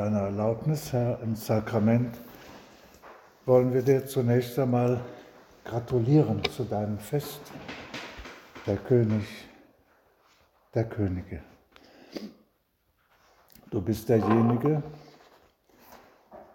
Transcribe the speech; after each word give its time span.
deiner 0.00 0.22
Erlaubnis, 0.22 0.94
Herr, 0.94 1.20
im 1.20 1.36
Sakrament 1.36 2.16
wollen 3.44 3.74
wir 3.74 3.82
dir 3.82 4.06
zunächst 4.06 4.58
einmal 4.58 4.98
gratulieren 5.62 6.42
zu 6.44 6.64
deinem 6.64 6.98
Fest, 6.98 7.42
der 8.66 8.78
König 8.78 9.26
der 10.74 10.84
Könige. 10.84 11.42
Du 13.70 13.82
bist 13.82 14.08
derjenige, 14.08 14.82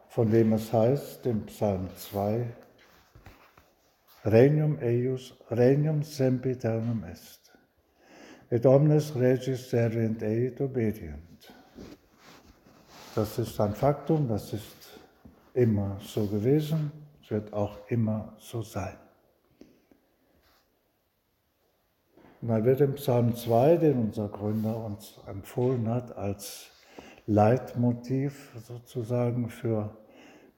von 0.08 0.32
dem 0.32 0.54
es 0.54 0.74
heißt 0.74 1.28
im 1.28 1.46
Psalm 1.46 1.88
2, 1.96 2.48
Regnum 4.24 4.80
eius, 4.82 5.36
regnum 5.52 6.02
sempiternum 6.02 7.04
est, 7.04 7.54
et 8.50 8.66
omnes 8.66 9.14
regis 9.16 9.70
servient 9.70 10.24
eit 10.24 10.60
obedient. 10.62 11.35
Das 13.16 13.40
ist 13.40 13.62
ein 13.62 13.74
Faktum, 13.74 14.28
das 14.28 14.52
ist 14.52 15.00
immer 15.54 15.98
so 16.02 16.28
gewesen, 16.28 16.92
es 17.24 17.32
wird 17.32 17.54
auch 17.54 17.78
immer 17.88 18.34
so 18.40 18.62
sein. 18.62 18.98
Und 22.42 22.50
dann 22.50 22.66
wird 22.66 22.82
im 22.82 22.96
Psalm 22.96 23.34
2, 23.34 23.78
den 23.78 24.00
unser 24.00 24.28
Gründer 24.28 24.76
uns 24.84 25.18
empfohlen 25.28 25.88
hat, 25.88 26.18
als 26.18 26.72
Leitmotiv 27.26 28.52
sozusagen 28.68 29.50
für 29.50 29.96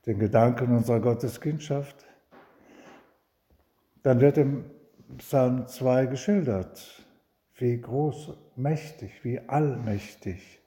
den 0.08 0.18
Gedanken 0.18 0.76
unserer 0.76 1.00
Gotteskindschaft, 1.00 2.08
dann 4.02 4.20
wird 4.20 4.40
im 4.40 4.66
Psalm 5.20 5.68
2 5.68 6.08
geschildert, 6.08 7.06
wie 7.56 7.80
groß, 7.80 8.34
mächtig, 8.56 9.24
wie 9.24 9.40
allmächtig 9.48 10.60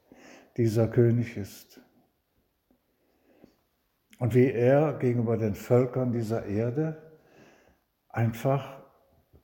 dieser 0.56 0.88
König 0.88 1.36
ist. 1.36 1.80
Und 4.20 4.34
wie 4.34 4.52
er 4.52 4.92
gegenüber 4.98 5.38
den 5.38 5.54
Völkern 5.54 6.12
dieser 6.12 6.44
Erde 6.44 6.96
einfach 8.10 8.82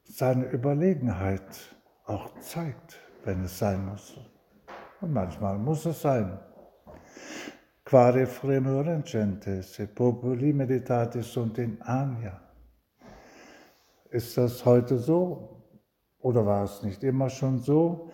seine 0.05 0.45
Überlegenheit 0.45 1.75
auch 2.05 2.39
zeigt, 2.41 3.01
wenn 3.25 3.43
es 3.43 3.59
sein 3.59 3.87
muss. 3.87 4.21
Und 5.01 5.15
manchmal 5.15 5.57
muss 5.57 5.87
es 5.87 6.03
sein. 6.03 6.39
Quare 7.87 8.27
fremurent 8.27 9.07
gentes, 9.07 9.75
se 9.75 9.87
populi 9.87 10.53
meditatis 10.53 11.33
sunt 11.33 11.57
in 11.57 11.81
ania. 11.81 12.39
Ist 14.11 14.37
das 14.37 14.63
heute 14.67 14.99
so 14.99 15.63
oder 16.19 16.45
war 16.45 16.65
es 16.65 16.83
nicht 16.83 17.03
immer 17.03 17.31
schon 17.31 17.61
so, 17.61 18.11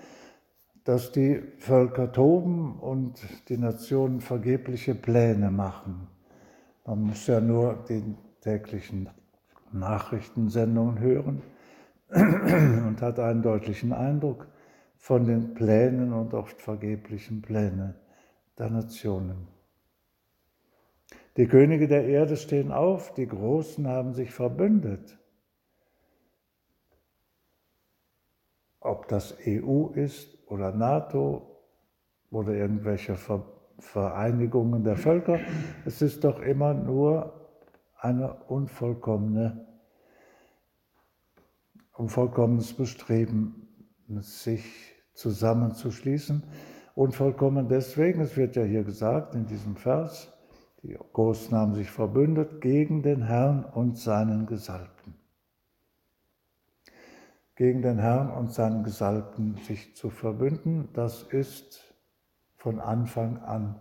dass 0.84 1.10
die 1.10 1.42
Völker 1.58 2.12
toben 2.12 2.78
und 2.78 3.20
die 3.48 3.56
Nationen 3.56 4.20
vergebliche 4.20 4.94
Pläne 4.94 5.50
machen? 5.50 6.11
Man 6.84 7.02
muss 7.02 7.26
ja 7.28 7.40
nur 7.40 7.84
die 7.88 8.02
täglichen 8.40 9.08
Nachrichtensendungen 9.70 10.98
hören 10.98 11.42
und 12.10 13.00
hat 13.00 13.18
einen 13.20 13.42
deutlichen 13.42 13.92
Eindruck 13.92 14.48
von 14.96 15.24
den 15.24 15.54
Plänen 15.54 16.12
und 16.12 16.34
oft 16.34 16.60
vergeblichen 16.60 17.40
Plänen 17.40 17.94
der 18.58 18.70
Nationen. 18.70 19.48
Die 21.36 21.46
Könige 21.46 21.88
der 21.88 22.04
Erde 22.04 22.36
stehen 22.36 22.72
auf, 22.72 23.14
die 23.14 23.26
Großen 23.26 23.86
haben 23.86 24.12
sich 24.12 24.32
verbündet. 24.32 25.18
Ob 28.80 29.08
das 29.08 29.36
EU 29.46 29.86
ist 29.94 30.36
oder 30.48 30.72
NATO 30.72 31.60
oder 32.30 32.52
irgendwelche 32.52 33.16
Vereinigungen 33.82 34.84
der 34.84 34.96
Völker, 34.96 35.38
es 35.84 36.00
ist 36.00 36.24
doch 36.24 36.40
immer 36.40 36.72
nur 36.72 37.50
eine 37.98 38.32
unvollkommene, 38.32 39.66
unvollkommenes 41.92 42.72
Bestreben, 42.72 43.68
sich 44.20 44.64
zusammenzuschließen. 45.14 46.42
Unvollkommen 46.94 47.68
deswegen, 47.68 48.20
es 48.20 48.36
wird 48.36 48.56
ja 48.56 48.62
hier 48.62 48.84
gesagt 48.84 49.34
in 49.34 49.46
diesem 49.46 49.76
Vers, 49.76 50.32
die 50.82 50.98
Großen 51.12 51.56
haben 51.56 51.74
sich 51.74 51.90
verbündet 51.90 52.60
gegen 52.60 53.02
den 53.02 53.22
Herrn 53.22 53.64
und 53.64 53.98
seinen 53.98 54.46
Gesalbten. 54.46 55.14
Gegen 57.54 57.82
den 57.82 57.98
Herrn 57.98 58.30
und 58.30 58.52
seinen 58.52 58.82
Gesalbten 58.82 59.56
sich 59.56 59.94
zu 59.94 60.10
verbünden, 60.10 60.88
das 60.92 61.22
ist 61.22 61.91
von 62.62 62.78
Anfang 62.78 63.38
an 63.38 63.74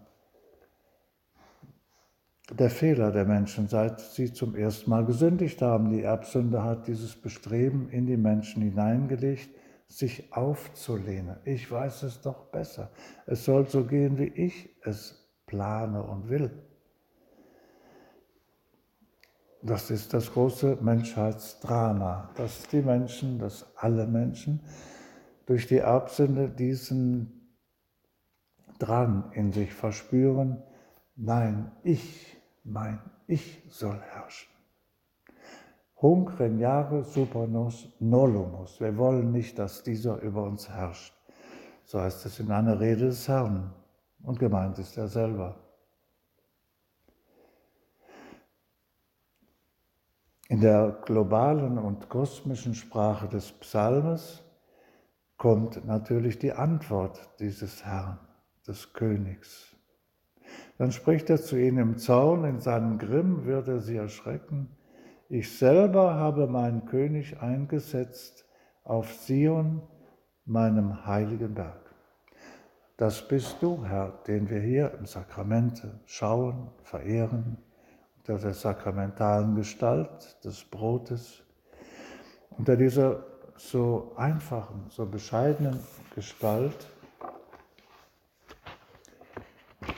der 2.52 2.72
Fehler 2.72 3.12
der 3.12 3.26
Menschen, 3.26 3.68
seit 3.68 4.00
sie 4.00 4.34
zum 4.34 4.56
ersten 4.56 4.90
Mal 4.90 5.06
gesündigt 5.06 5.62
haben. 5.62 5.92
Die 5.92 6.02
Erbsünde 6.02 6.64
hat 6.64 6.88
dieses 6.88 7.16
Bestreben 7.16 7.90
in 7.90 8.08
die 8.08 8.18
Menschen 8.18 8.64
hineingelegt, 8.64 9.52
sich 9.88 10.34
aufzulehnen. 10.34 11.38
Ich 11.46 11.70
weiß 11.70 12.02
es 12.02 12.22
doch 12.22 12.46
besser. 12.48 12.90
Es 13.28 13.46
soll 13.46 13.68
so 13.68 13.86
gehen, 13.86 14.18
wie 14.18 14.30
ich 14.30 14.76
es 14.84 15.30
plane 15.46 16.02
und 16.02 16.28
will. 16.28 16.50
Das 19.62 19.92
ist 19.92 20.12
das 20.12 20.34
große 20.34 20.80
Menschheitsdrama, 20.82 22.32
dass 22.36 22.64
die 22.64 22.82
Menschen, 22.82 23.38
dass 23.38 23.78
alle 23.78 24.08
Menschen 24.08 24.60
durch 25.46 25.68
die 25.68 25.78
Erbsünde 25.78 26.50
diesen 26.50 27.41
Drang 28.82 29.32
in 29.34 29.52
sich 29.52 29.74
verspüren, 29.74 30.64
nein, 31.16 31.72
ich, 31.84 32.38
mein 32.64 33.00
Ich 33.28 33.64
soll 33.70 34.00
herrschen. 34.00 34.50
Hunc 36.02 36.40
regnare 36.40 37.04
super 37.04 37.46
nos 37.46 37.88
nolumus. 38.00 38.80
Wir 38.82 38.98
wollen 38.98 39.32
nicht, 39.32 39.60
dass 39.60 39.84
dieser 39.84 40.20
über 40.22 40.44
uns 40.44 40.68
herrscht. 40.68 41.14
So 41.86 42.02
heißt 42.02 42.26
es 42.26 42.40
in 42.40 42.52
einer 42.52 42.80
Rede 42.80 43.06
des 43.06 43.28
Herrn. 43.28 43.72
Und 44.24 44.40
gemeint 44.40 44.80
ist 44.80 44.98
er 44.98 45.08
selber. 45.08 45.56
In 50.50 50.60
der 50.60 51.00
globalen 51.06 51.78
und 51.78 52.10
kosmischen 52.10 52.76
Sprache 52.76 53.28
des 53.28 53.52
Psalmes 53.54 54.44
kommt 55.38 55.86
natürlich 55.86 56.40
die 56.40 56.52
Antwort 56.52 57.30
dieses 57.40 57.86
Herrn, 57.86 58.20
des 58.68 58.94
Königs. 58.94 59.76
Dann 60.78 60.92
spricht 60.92 61.30
er 61.30 61.42
zu 61.42 61.58
ihnen 61.58 61.78
im 61.78 61.98
Zaun, 61.98 62.44
in 62.44 62.60
seinem 62.60 62.98
Grimm 62.98 63.46
wird 63.46 63.68
er 63.68 63.80
sie 63.80 63.98
erschrecken. 63.98 64.70
Ich 65.30 65.58
selber 65.58 66.16
habe 66.16 66.48
meinen 66.48 66.86
König 66.86 67.40
eingesetzt 67.40 68.46
auf 68.84 69.14
Sion, 69.14 69.82
meinem 70.46 71.06
heiligen 71.06 71.54
Berg. 71.54 71.80
Das 72.98 73.28
bist 73.28 73.58
du, 73.62 73.86
Herr, 73.86 74.20
den 74.28 74.50
wir 74.50 74.60
hier 74.60 74.94
im 75.00 75.06
Sakramente 75.06 76.00
schauen, 76.06 76.70
verehren, 76.84 77.58
unter 78.18 78.38
der 78.38 78.54
sakramentalen 78.54 79.56
Gestalt 79.56 80.44
des 80.44 80.64
Brotes, 80.64 81.42
unter 82.52 82.76
dieser 82.76 83.24
so 83.56 84.14
einfachen, 84.18 84.86
so 84.90 85.06
bescheidenen 85.06 85.80
Gestalt, 86.14 86.88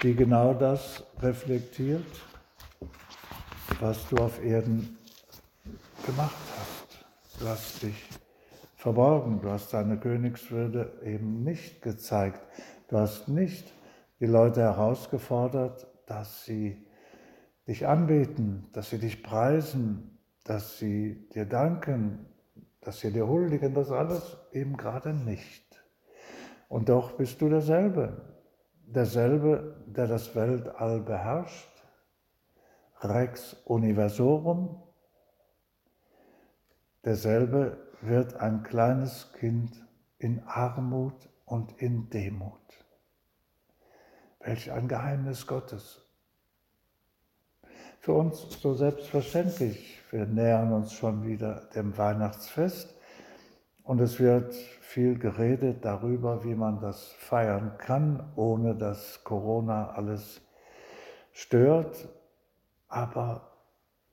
die 0.02 0.16
genau 0.16 0.54
das 0.54 1.04
reflektiert, 1.22 2.06
was 3.80 4.08
du 4.10 4.18
auf 4.18 4.44
Erden 4.44 4.98
gemacht 6.06 6.36
hast. 6.58 7.06
Du 7.40 7.48
hast 7.48 7.84
dich 7.84 8.10
verborgen, 8.75 9.42
du 9.42 9.50
hast 9.50 9.74
deine 9.74 9.98
Königswürde 9.98 11.00
eben 11.04 11.44
nicht 11.44 11.81
gezeigt, 11.81 12.42
du 12.90 12.98
hast 12.98 13.28
nicht 13.28 13.74
die 14.19 14.25
Leute 14.25 14.62
herausgefordert, 14.62 15.88
dass 16.06 16.46
sie 16.46 16.86
dich 17.68 17.88
anbeten, 17.88 18.68
dass 18.74 18.90
sie 18.90 19.00
dich 19.00 19.24
preisen, 19.24 20.18
dass 20.44 20.78
sie 20.78 21.30
dir 21.34 21.46
danken, 21.46 22.25
dass 22.81 23.00
sie 23.00 23.12
dir 23.12 23.28
huldigen, 23.28 23.74
das 23.74 23.92
alles 23.92 24.38
eben 24.52 24.75
gerade 24.75 25.13
nicht. 25.13 25.63
Und 26.68 26.90
doch 26.90 27.13
bist 27.13 27.42
du 27.42 27.50
derselbe, 27.50 28.32
derselbe, 28.94 29.75
der 29.88 30.07
das 30.07 30.36
Weltall 30.36 31.01
beherrscht, 31.01 31.69
Rex 33.01 33.54
Universorum, 33.66 34.81
derselbe 37.04 37.78
wird 38.01 38.36
ein 38.36 38.63
kleines 38.63 39.34
Kind 39.34 39.86
in 40.18 40.42
Armut 40.45 41.30
und 41.45 41.74
in 41.81 42.10
Demut. 42.10 42.60
Welch 44.40 44.72
ein 44.72 44.88
Geheimnis 44.88 45.48
Gottes 45.48 46.04
für 48.04 48.13
uns 48.13 48.60
so 48.62 48.74
selbstverständlich. 48.74 50.01
Wir 50.12 50.25
nähern 50.25 50.74
uns 50.74 50.92
schon 50.92 51.25
wieder 51.25 51.69
dem 51.74 51.98
Weihnachtsfest 51.98 52.94
und 53.83 54.00
es 54.00 54.19
wird 54.19 54.53
viel 54.53 55.18
geredet 55.19 55.83
darüber, 55.83 56.44
wie 56.44 56.56
man 56.56 56.80
das 56.80 57.12
feiern 57.13 57.77
kann, 57.77 58.31
ohne 58.35 58.75
dass 58.75 59.24
Corona 59.24 59.91
alles 59.91 60.41
stört, 61.33 62.07
aber 62.88 63.51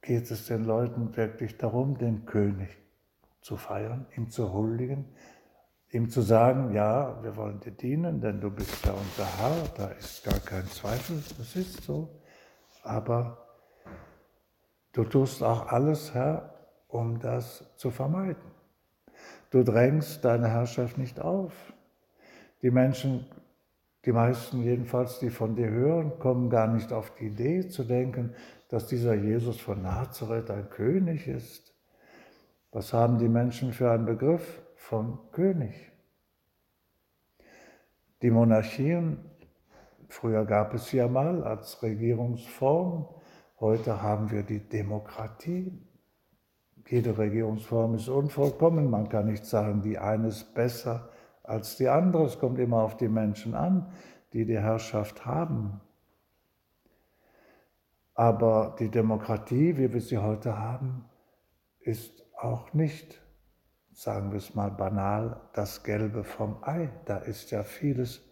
geht 0.03 0.31
es 0.31 0.47
den 0.47 0.65
Leuten 0.65 1.17
wirklich 1.17 1.57
darum, 1.57 1.99
den 1.99 2.25
König 2.27 2.71
zu 3.43 3.57
feiern, 3.57 4.07
ihm 4.17 4.31
zu 4.31 4.53
huldigen, 4.53 5.05
ihm 5.91 6.09
zu 6.09 6.23
sagen, 6.23 6.73
ja, 6.73 7.23
wir 7.23 7.37
wollen 7.37 7.61
dir 7.61 7.73
dienen, 7.73 8.21
denn 8.21 8.41
du 8.41 8.51
bist 8.51 8.85
ja 8.85 8.93
unser 8.93 9.27
Herr, 9.39 9.65
da 9.77 9.89
ist 9.93 10.25
gar 10.25 10.39
kein 10.41 10.67
Zweifel, 10.67 11.23
das 11.39 11.57
ist 11.57 11.83
so, 11.85 12.09
aber 12.83 13.47
du 14.93 15.05
tust 15.05 15.43
auch 15.43 15.69
alles, 15.69 16.15
Herr, 16.15 16.55
um 16.89 17.21
das 17.21 17.77
zu 17.77 17.91
vermeiden. 17.91 18.60
Du 19.51 19.65
drängst 19.65 20.25
deine 20.25 20.49
Herrschaft 20.49 20.97
nicht 20.97 21.21
auf. 21.21 21.53
Die 22.63 22.71
Menschen, 22.71 23.27
die 24.05 24.13
meisten 24.13 24.63
jedenfalls, 24.63 25.19
die 25.19 25.31
von 25.31 25.57
dir 25.57 25.69
hören, 25.69 26.19
kommen 26.21 26.51
gar 26.51 26.69
nicht 26.69 26.93
auf 26.93 27.13
die 27.17 27.27
Idee 27.27 27.67
zu 27.69 27.83
denken, 27.83 28.35
dass 28.69 28.87
dieser 28.87 29.15
Jesus 29.15 29.61
von 29.61 29.83
Nazareth 29.83 30.51
ein 30.51 30.71
König 30.71 31.27
ist. 31.27 31.75
Was 32.71 32.93
haben 32.93 33.19
die 33.19 33.29
Menschen 33.29 33.73
für 33.73 33.91
einen 33.91 34.07
Begriff 34.07 34.63
von 34.77 35.19
König? 35.33 35.91
Die 38.23 38.31
Monarchien, 38.31 39.19
früher 40.09 40.45
gab 40.45 40.75
es 40.75 40.87
sie 40.87 40.99
ja 40.99 41.09
mal 41.09 41.43
als 41.43 41.83
Regierungsform, 41.83 43.09
heute 43.59 44.01
haben 44.03 44.31
wir 44.31 44.45
die 44.45 44.61
Demokratie. 44.61 45.73
Jede 46.89 47.17
Regierungsform 47.17 47.95
ist 47.95 48.09
unvollkommen, 48.09 48.91
man 48.91 49.09
kann 49.09 49.27
nicht 49.27 49.45
sagen, 49.45 49.83
die 49.83 49.99
eine 49.99 50.29
ist 50.29 50.55
besser 50.55 51.11
als 51.43 51.77
die 51.77 51.89
andere, 51.89 52.25
es 52.25 52.39
kommt 52.39 52.59
immer 52.59 52.83
auf 52.83 52.97
die 52.97 53.09
Menschen 53.09 53.55
an, 53.55 53.93
die 54.33 54.45
die 54.45 54.59
Herrschaft 54.59 55.27
haben. 55.27 55.81
Aber 58.15 58.77
die 58.79 58.91
Demokratie, 58.91 59.77
wie 59.77 59.93
wir 59.93 60.01
sie 60.01 60.19
heute 60.19 60.59
haben, 60.59 61.07
ist 61.81 62.25
auch 62.39 62.73
nicht, 62.73 63.21
sagen 63.93 64.31
wir 64.31 64.39
es 64.39 64.55
mal 64.55 64.71
banal, 64.71 65.41
das 65.55 65.83
Gelbe 65.83 66.25
vom 66.25 66.63
Ei. 66.63 66.91
Da 67.07 67.19
ist 67.19 67.51
ja 67.51 67.63
vieles 67.63 68.23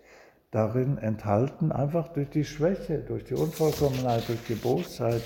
darin 0.50 0.98
enthalten, 0.98 1.72
einfach 1.72 2.08
durch 2.08 2.30
die 2.30 2.44
Schwäche, 2.44 2.98
durch 3.00 3.24
die 3.24 3.34
Unvollkommenheit, 3.34 4.28
durch 4.28 4.44
die 4.46 4.54
Bosheit 4.54 5.22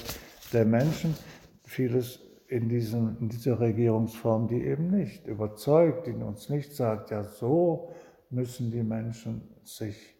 der 0.52 0.64
Menschen, 0.64 1.16
vieles 1.64 2.20
in, 2.52 2.68
diesen, 2.68 3.18
in 3.18 3.28
dieser 3.30 3.58
Regierungsform, 3.60 4.46
die 4.46 4.62
eben 4.62 4.90
nicht 4.90 5.26
überzeugt, 5.26 6.06
die 6.06 6.12
uns 6.12 6.50
nicht 6.50 6.76
sagt, 6.76 7.10
ja 7.10 7.24
so 7.24 7.94
müssen 8.28 8.70
die 8.70 8.82
Menschen 8.82 9.48
sich 9.62 10.14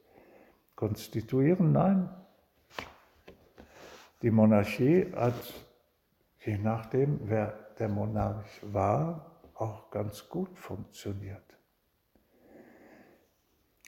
konstituieren. 0.75 1.73
Nein, 1.73 2.09
die 4.23 4.31
Monarchie 4.31 5.13
hat, 5.15 5.35
je 6.41 6.57
nachdem, 6.57 7.21
wer 7.25 7.53
der 7.79 7.91
Monarch 7.91 8.47
war, 8.63 9.43
auch 9.55 9.91
ganz 9.91 10.27
gut 10.31 10.59
funktioniert. 10.59 11.43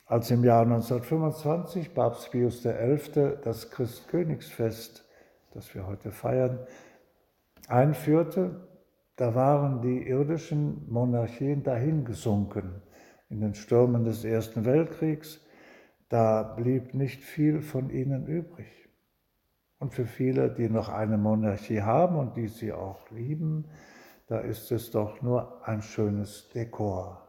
Als 0.05 0.31
im 0.31 0.45
Jahr 0.45 0.63
1925 0.63 1.95
Papst 1.95 2.31
Pius 2.31 2.63
XI. 2.63 3.39
das 3.43 3.71
Christkönigsfest, 3.71 5.03
das 5.55 5.75
wir 5.75 5.87
heute 5.87 6.11
feiern, 6.11 6.59
einführte, 7.69 8.69
da 9.17 9.35
waren 9.35 9.81
die 9.81 10.09
irdischen 10.09 10.91
Monarchien 10.91 11.63
dahingesunken 11.63 12.83
in 13.29 13.41
den 13.41 13.55
Stürmen 13.55 14.05
des 14.05 14.25
Ersten 14.25 14.65
Weltkriegs. 14.65 15.41
Da 16.09 16.43
blieb 16.43 16.95
nicht 16.95 17.23
viel 17.23 17.63
von 17.63 17.91
ihnen 17.91 18.27
übrig. 18.27 18.89
Und 19.79 19.93
für 19.95 20.07
viele, 20.07 20.51
die 20.51 20.69
noch 20.69 20.89
eine 20.89 21.19
Monarchie 21.19 21.83
haben 21.83 22.17
und 22.17 22.37
die 22.37 22.49
sie 22.49 22.73
auch 22.73 23.11
lieben, 23.11 23.67
da 24.27 24.39
ist 24.39 24.73
es 24.73 24.91
doch 24.91 25.21
nur 25.23 25.67
ein 25.69 25.83
schönes 25.83 26.49
Dekor, 26.55 27.29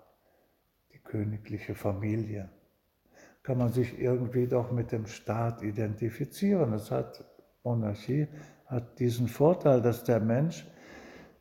die 0.93 0.99
königliche 0.99 1.75
Familie. 1.75 2.49
Kann 3.43 3.57
man 3.57 3.71
sich 3.71 3.99
irgendwie 3.99 4.47
doch 4.47 4.71
mit 4.71 4.91
dem 4.91 5.05
Staat 5.05 5.61
identifizieren. 5.61 6.73
Es 6.73 6.89
hat 6.89 7.25
Monarchie 7.63 8.27
hat 8.65 8.99
diesen 8.99 9.27
Vorteil, 9.27 9.81
dass 9.81 10.03
der 10.03 10.19
Mensch, 10.19 10.65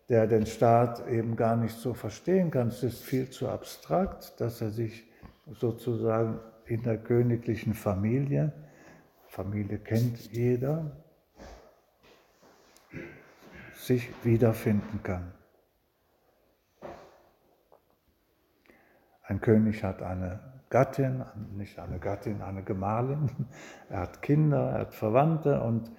der 0.08 0.26
den 0.26 0.46
Staat 0.46 1.06
eben 1.08 1.36
gar 1.36 1.56
nicht 1.56 1.76
so 1.76 1.94
verstehen 1.94 2.50
kann, 2.50 2.68
es 2.68 2.82
ist 2.82 3.02
viel 3.02 3.30
zu 3.30 3.48
abstrakt, 3.48 4.40
dass 4.40 4.60
er 4.60 4.70
sich 4.70 5.04
sozusagen 5.52 6.38
in 6.66 6.82
der 6.82 6.98
königlichen 6.98 7.74
Familie, 7.74 8.52
Familie 9.26 9.78
kennt 9.78 10.32
jeder, 10.32 10.92
sich 13.74 14.08
wiederfinden 14.24 15.00
kann. 15.02 15.32
Ein 19.22 19.40
König 19.40 19.82
hat 19.82 20.02
eine 20.02 20.40
Gattin, 20.70 21.24
nicht 21.56 21.78
eine 21.78 21.98
Gattin, 21.98 22.42
eine 22.42 22.62
Gemahlin, 22.62 23.30
er 23.88 24.00
hat 24.00 24.22
Kinder, 24.22 24.70
er 24.70 24.80
hat 24.80 24.94
Verwandte 24.94 25.62
und 25.62 25.90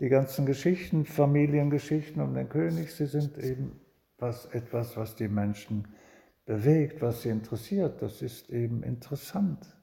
die 0.00 0.08
ganzen 0.08 0.46
Geschichten, 0.46 1.04
Familiengeschichten 1.04 2.20
um 2.22 2.34
den 2.34 2.48
König, 2.48 2.92
sie 2.92 3.06
sind 3.06 3.38
eben 3.38 3.80
was, 4.18 4.46
etwas, 4.46 4.96
was 4.96 5.16
die 5.16 5.28
Menschen 5.28 5.88
bewegt, 6.44 7.02
was 7.02 7.22
sie 7.22 7.28
interessiert. 7.28 8.02
Das 8.02 8.22
ist 8.22 8.50
eben 8.50 8.82
interessant, 8.82 9.76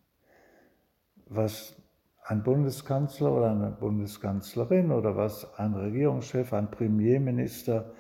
was 1.26 1.76
ein 2.24 2.44
Bundeskanzler 2.44 3.32
oder 3.32 3.52
eine 3.52 3.72
Bundeskanzlerin 3.72 4.92
oder 4.92 5.16
was 5.16 5.58
ein 5.58 5.74
Regierungschef, 5.74 6.54
ein 6.54 6.70
Premierminister 6.70 7.94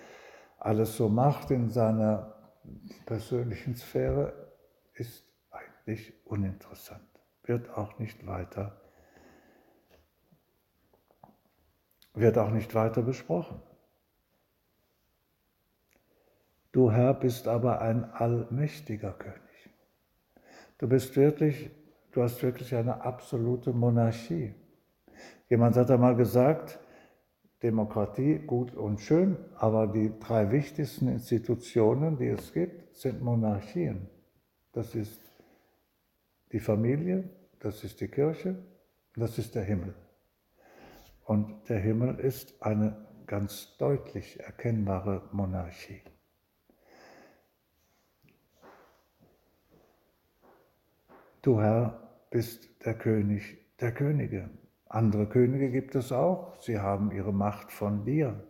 alles 0.59 0.97
so 0.97 1.09
macht 1.09 1.51
in 1.51 1.69
seiner 1.69 2.35
persönlichen 3.06 3.75
Sphäre, 3.75 4.33
ist 4.94 5.25
eigentlich 5.50 6.13
uninteressant, 6.25 7.07
wird 7.44 7.69
auch 7.69 7.97
nicht 7.97 8.27
weiter, 8.27 8.81
wird 12.19 12.38
auch 12.38 12.51
nicht 12.51 12.75
weiter 12.75 13.01
besprochen. 13.01 13.62
Du 16.71 16.92
Herr 16.92 17.13
bist 17.13 17.48
aber 17.48 17.81
ein 17.81 18.06
allmächtiger 18.06 19.12
König. 19.13 19.40
Du 20.78 20.88
bist 20.88 21.16
wirklich 21.16 21.71
du 22.11 22.23
hast 22.23 22.42
wirklich 22.44 22.73
eine 22.76 23.02
absolute 23.02 23.73
Monarchie. 23.73 24.54
Jemand 25.49 25.76
hat 25.76 25.92
einmal 25.92 26.16
gesagt, 26.16 26.80
Demokratie 27.61 28.40
gut 28.40 28.73
und 28.73 29.02
schön, 29.02 29.38
aber 29.56 29.88
die 29.88 30.14
drei 30.19 30.52
wichtigsten 30.52 31.09
Institutionen, 31.09 32.18
die 32.18 32.28
es 32.28 32.54
gibt, 32.54 32.95
sind 32.95 33.21
Monarchien. 33.21 34.07
Das 34.71 34.95
ist 34.95 35.19
die 36.52 36.59
Familie, 36.59 37.30
das 37.59 37.83
ist 37.83 37.99
die 37.99 38.07
Kirche, 38.07 38.56
das 39.16 39.38
ist 39.38 39.56
der 39.56 39.64
Himmel. 39.64 39.94
Und 41.30 41.69
der 41.69 41.78
Himmel 41.78 42.19
ist 42.19 42.59
eine 42.64 43.06
ganz 43.28 43.78
deutlich 43.78 44.40
erkennbare 44.40 45.30
Monarchie. 45.31 46.02
Du 51.44 51.62
Herr 51.62 52.00
bist 52.31 52.83
der 52.83 52.95
König 52.95 53.59
der 53.80 53.92
Könige. 53.92 54.50
Andere 54.88 55.28
Könige 55.28 55.69
gibt 55.69 55.94
es 55.94 56.12
auch, 56.12 56.56
sie 56.62 56.80
haben 56.80 57.12
ihre 57.12 57.31
Macht 57.31 57.71
von 57.71 58.04
dir. 58.04 58.44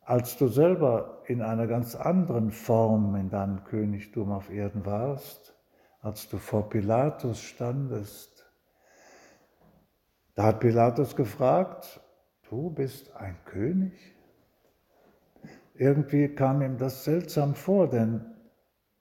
Als 0.00 0.38
du 0.38 0.48
selber 0.48 1.22
in 1.26 1.42
einer 1.42 1.66
ganz 1.66 1.94
anderen 1.94 2.50
Form 2.50 3.14
in 3.14 3.28
deinem 3.28 3.62
Königtum 3.64 4.32
auf 4.32 4.48
Erden 4.48 4.86
warst, 4.86 5.54
als 6.00 6.30
du 6.30 6.38
vor 6.38 6.70
Pilatus 6.70 7.42
standest, 7.42 8.31
da 10.34 10.44
hat 10.44 10.60
Pilatus 10.60 11.16
gefragt, 11.16 12.00
du 12.48 12.70
bist 12.70 13.14
ein 13.16 13.36
König? 13.44 13.92
Irgendwie 15.74 16.34
kam 16.34 16.62
ihm 16.62 16.78
das 16.78 17.04
seltsam 17.04 17.54
vor, 17.54 17.88
denn 17.88 18.24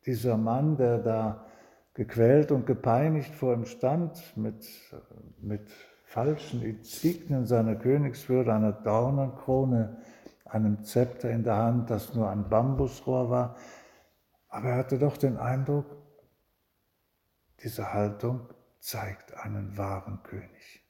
dieser 0.06 0.38
Mann, 0.38 0.78
der 0.78 0.98
da 1.00 1.46
gequält 1.94 2.52
und 2.52 2.66
gepeinigt 2.66 3.36
vor 3.36 3.54
ihm 3.54 3.66
stand, 3.66 4.36
mit, 4.36 4.68
mit 5.40 5.70
falschen 6.06 6.62
Insignien 6.62 7.46
seiner 7.46 7.76
Königswürde, 7.76 8.54
einer 8.54 8.72
Dornenkrone, 8.72 10.02
einem 10.46 10.84
Zepter 10.84 11.30
in 11.30 11.44
der 11.44 11.58
Hand, 11.58 11.90
das 11.90 12.14
nur 12.14 12.30
ein 12.30 12.50
Bambusrohr 12.50 13.30
war. 13.30 13.56
Aber 14.50 14.70
er 14.70 14.78
hatte 14.78 15.00
doch 15.00 15.18
den 15.18 15.38
Eindruck, 15.38 15.86
diese 17.64 17.94
Haltung 17.94 18.50
zeigt 18.80 19.34
einen 19.38 19.78
wahren 19.78 20.24
König. 20.24 20.81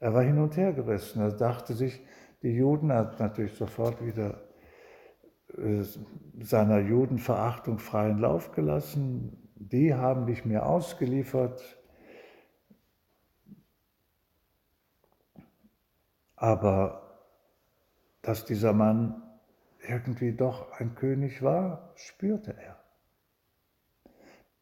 Er 0.00 0.14
war 0.14 0.22
hin 0.22 0.38
und 0.38 0.56
her 0.56 0.72
gerissen. 0.72 1.20
Er 1.20 1.32
dachte 1.32 1.74
sich, 1.74 2.00
die 2.42 2.54
Juden, 2.54 2.92
hat 2.92 3.18
natürlich 3.18 3.54
sofort 3.54 4.04
wieder 4.04 4.40
äh, 5.56 5.82
seiner 6.40 6.78
Judenverachtung 6.78 7.78
freien 7.78 8.18
Lauf 8.18 8.52
gelassen. 8.52 9.50
Die 9.56 9.94
haben 9.94 10.26
dich 10.26 10.44
mir 10.44 10.66
ausgeliefert. 10.66 11.78
Aber 16.36 17.26
dass 18.22 18.44
dieser 18.44 18.72
Mann 18.72 19.22
irgendwie 19.80 20.32
doch 20.32 20.70
ein 20.72 20.94
König 20.94 21.42
war, 21.42 21.92
spürte 21.96 22.54
er. 22.56 22.78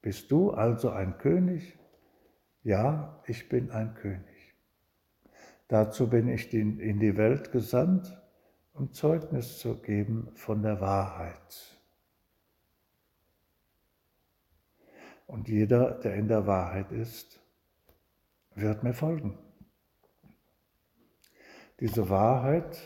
Bist 0.01 0.31
du 0.31 0.53
also 0.53 0.91
ein 0.91 1.19
König? 1.19 1.79
Ja, 2.63 3.21
ich 3.27 3.49
bin 3.49 3.71
ein 3.71 3.95
König. 3.95 4.36
Dazu 5.69 6.09
bin 6.09 6.29
ich 6.29 6.53
in 6.53 7.01
die 7.01 7.17
Welt 7.17 7.51
gesandt, 7.51 8.17
um 8.73 8.93
Zeugnis 8.93 9.59
zu 9.59 9.79
geben 9.79 10.31
von 10.35 10.63
der 10.63 10.81
Wahrheit. 10.81 11.77
Und 15.27 15.49
jeder, 15.49 15.93
der 15.93 16.15
in 16.15 16.29
der 16.29 16.47
Wahrheit 16.47 16.93
ist, 16.93 17.41
wird 18.55 18.85
mir 18.85 18.95
folgen. 18.95 19.39
Diese 21.81 22.09
Wahrheit, 22.09 22.81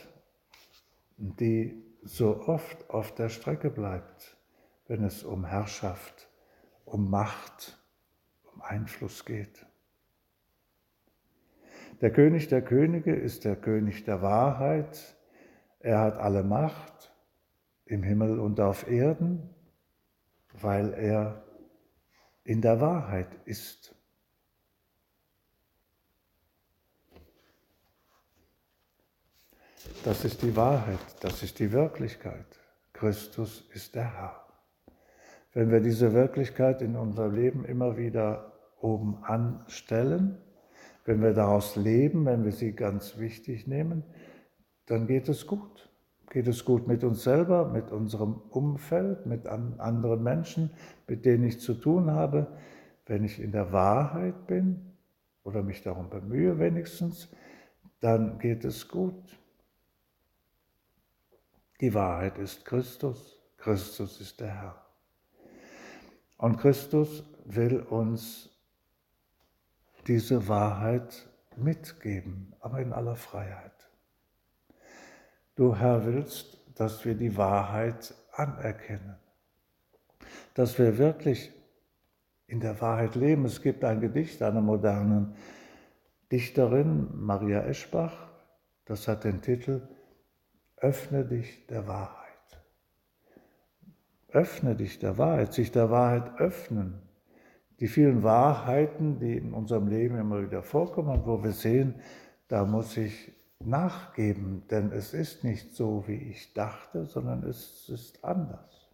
die 1.17 1.83
so 2.03 2.41
oft 2.47 2.89
auf 2.89 3.13
der 3.13 3.29
Strecke 3.29 3.69
bleibt, 3.69 4.37
wenn 4.87 5.03
es 5.03 5.23
um 5.23 5.45
Herrschaft, 5.45 6.29
um 6.83 7.09
Macht, 7.09 7.79
um 8.53 8.61
Einfluss 8.61 9.23
geht. 9.23 9.65
Der 12.01 12.11
König 12.11 12.47
der 12.47 12.63
Könige 12.63 13.13
ist 13.13 13.45
der 13.45 13.55
König 13.55 14.03
der 14.05 14.23
Wahrheit. 14.23 15.15
Er 15.79 15.99
hat 15.99 16.17
alle 16.17 16.43
Macht 16.43 17.13
im 17.85 18.01
Himmel 18.01 18.39
und 18.39 18.59
auf 18.59 18.89
Erden, 18.89 19.47
weil 20.59 20.93
er 20.93 21.43
in 22.43 22.61
der 22.61 22.81
Wahrheit 22.81 23.27
ist. 23.45 23.95
Das 30.03 30.25
ist 30.25 30.41
die 30.41 30.55
Wahrheit, 30.55 30.99
das 31.19 31.43
ist 31.43 31.59
die 31.59 31.71
Wirklichkeit. 31.71 32.59
Christus 32.93 33.69
ist 33.73 33.93
der 33.93 34.11
Herr. 34.11 34.47
Wenn 35.53 35.69
wir 35.69 35.81
diese 35.81 36.13
Wirklichkeit 36.13 36.81
in 36.81 36.95
unserem 36.95 37.35
Leben 37.35 37.65
immer 37.65 37.97
wieder 37.97 38.53
oben 38.79 39.23
anstellen, 39.23 40.39
wenn 41.05 41.21
wir 41.21 41.33
daraus 41.33 41.75
leben, 41.75 42.25
wenn 42.25 42.45
wir 42.45 42.51
sie 42.51 42.73
ganz 42.73 43.17
wichtig 43.17 43.67
nehmen, 43.67 44.03
dann 44.85 45.07
geht 45.07 45.29
es 45.29 45.47
gut. 45.47 45.89
Geht 46.29 46.47
es 46.47 46.63
gut 46.63 46.87
mit 46.87 47.03
uns 47.03 47.23
selber, 47.23 47.67
mit 47.67 47.91
unserem 47.91 48.35
Umfeld, 48.49 49.25
mit 49.25 49.47
anderen 49.47 50.23
Menschen, 50.23 50.71
mit 51.07 51.25
denen 51.25 51.43
ich 51.43 51.59
zu 51.59 51.73
tun 51.73 52.11
habe. 52.11 52.47
Wenn 53.05 53.25
ich 53.25 53.41
in 53.41 53.51
der 53.51 53.73
Wahrheit 53.73 54.47
bin 54.47 54.93
oder 55.43 55.61
mich 55.61 55.81
darum 55.81 56.09
bemühe 56.09 56.57
wenigstens, 56.57 57.29
dann 57.99 58.39
geht 58.39 58.63
es 58.63 58.87
gut. 58.87 59.37
Die 61.81 61.93
Wahrheit 61.93 62.37
ist 62.37 62.63
Christus, 62.63 63.41
Christus 63.57 64.21
ist 64.21 64.39
der 64.39 64.53
Herr. 64.53 64.85
Und 66.37 66.57
Christus 66.57 67.23
will 67.45 67.79
uns 67.79 68.50
diese 70.07 70.47
Wahrheit 70.47 71.29
mitgeben, 71.55 72.55
aber 72.59 72.79
in 72.79 72.93
aller 72.93 73.15
Freiheit. 73.15 73.71
Du 75.55 75.75
Herr 75.75 76.05
willst, 76.05 76.57
dass 76.75 77.05
wir 77.05 77.15
die 77.15 77.37
Wahrheit 77.37 78.13
anerkennen, 78.31 79.17
dass 80.53 80.79
wir 80.79 80.97
wirklich 80.97 81.51
in 82.47 82.59
der 82.59 82.79
Wahrheit 82.81 83.15
leben. 83.15 83.45
Es 83.45 83.61
gibt 83.61 83.83
ein 83.83 84.01
Gedicht 84.01 84.41
einer 84.41 84.61
modernen 84.61 85.35
Dichterin, 86.31 87.09
Maria 87.13 87.63
Eschbach, 87.63 88.27
das 88.85 89.07
hat 89.07 89.23
den 89.23 89.41
Titel 89.41 89.87
Öffne 90.77 91.25
dich 91.25 91.67
der 91.67 91.87
Wahrheit. 91.87 92.17
Öffne 94.29 94.75
dich 94.75 94.99
der 94.99 95.17
Wahrheit, 95.17 95.53
sich 95.53 95.71
der 95.71 95.91
Wahrheit 95.91 96.39
öffnen. 96.39 97.01
Die 97.81 97.87
vielen 97.87 98.21
Wahrheiten, 98.21 99.17
die 99.17 99.37
in 99.37 99.53
unserem 99.55 99.87
Leben 99.87 100.15
immer 100.19 100.43
wieder 100.43 100.61
vorkommen, 100.61 101.23
wo 101.25 101.43
wir 101.43 101.51
sehen, 101.51 101.95
da 102.47 102.63
muss 102.63 102.95
ich 102.95 103.33
nachgeben, 103.59 104.61
denn 104.69 104.91
es 104.91 105.15
ist 105.15 105.43
nicht 105.43 105.73
so, 105.73 106.03
wie 106.05 106.29
ich 106.29 106.53
dachte, 106.53 107.05
sondern 107.05 107.43
es 107.43 107.89
ist 107.89 108.23
anders. 108.23 108.87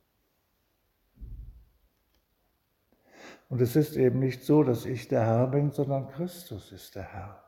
Und 3.50 3.60
es 3.60 3.75
ist 3.75 3.98
eben 3.98 4.20
nicht 4.20 4.44
so, 4.44 4.63
dass 4.63 4.86
ich 4.86 5.10
der 5.10 5.25
Herr 5.25 5.48
bin, 5.48 5.72
sondern 5.72 6.08
Christus 6.08 6.72
ist 6.72 6.96
der 6.96 7.12
Herr. 7.12 7.44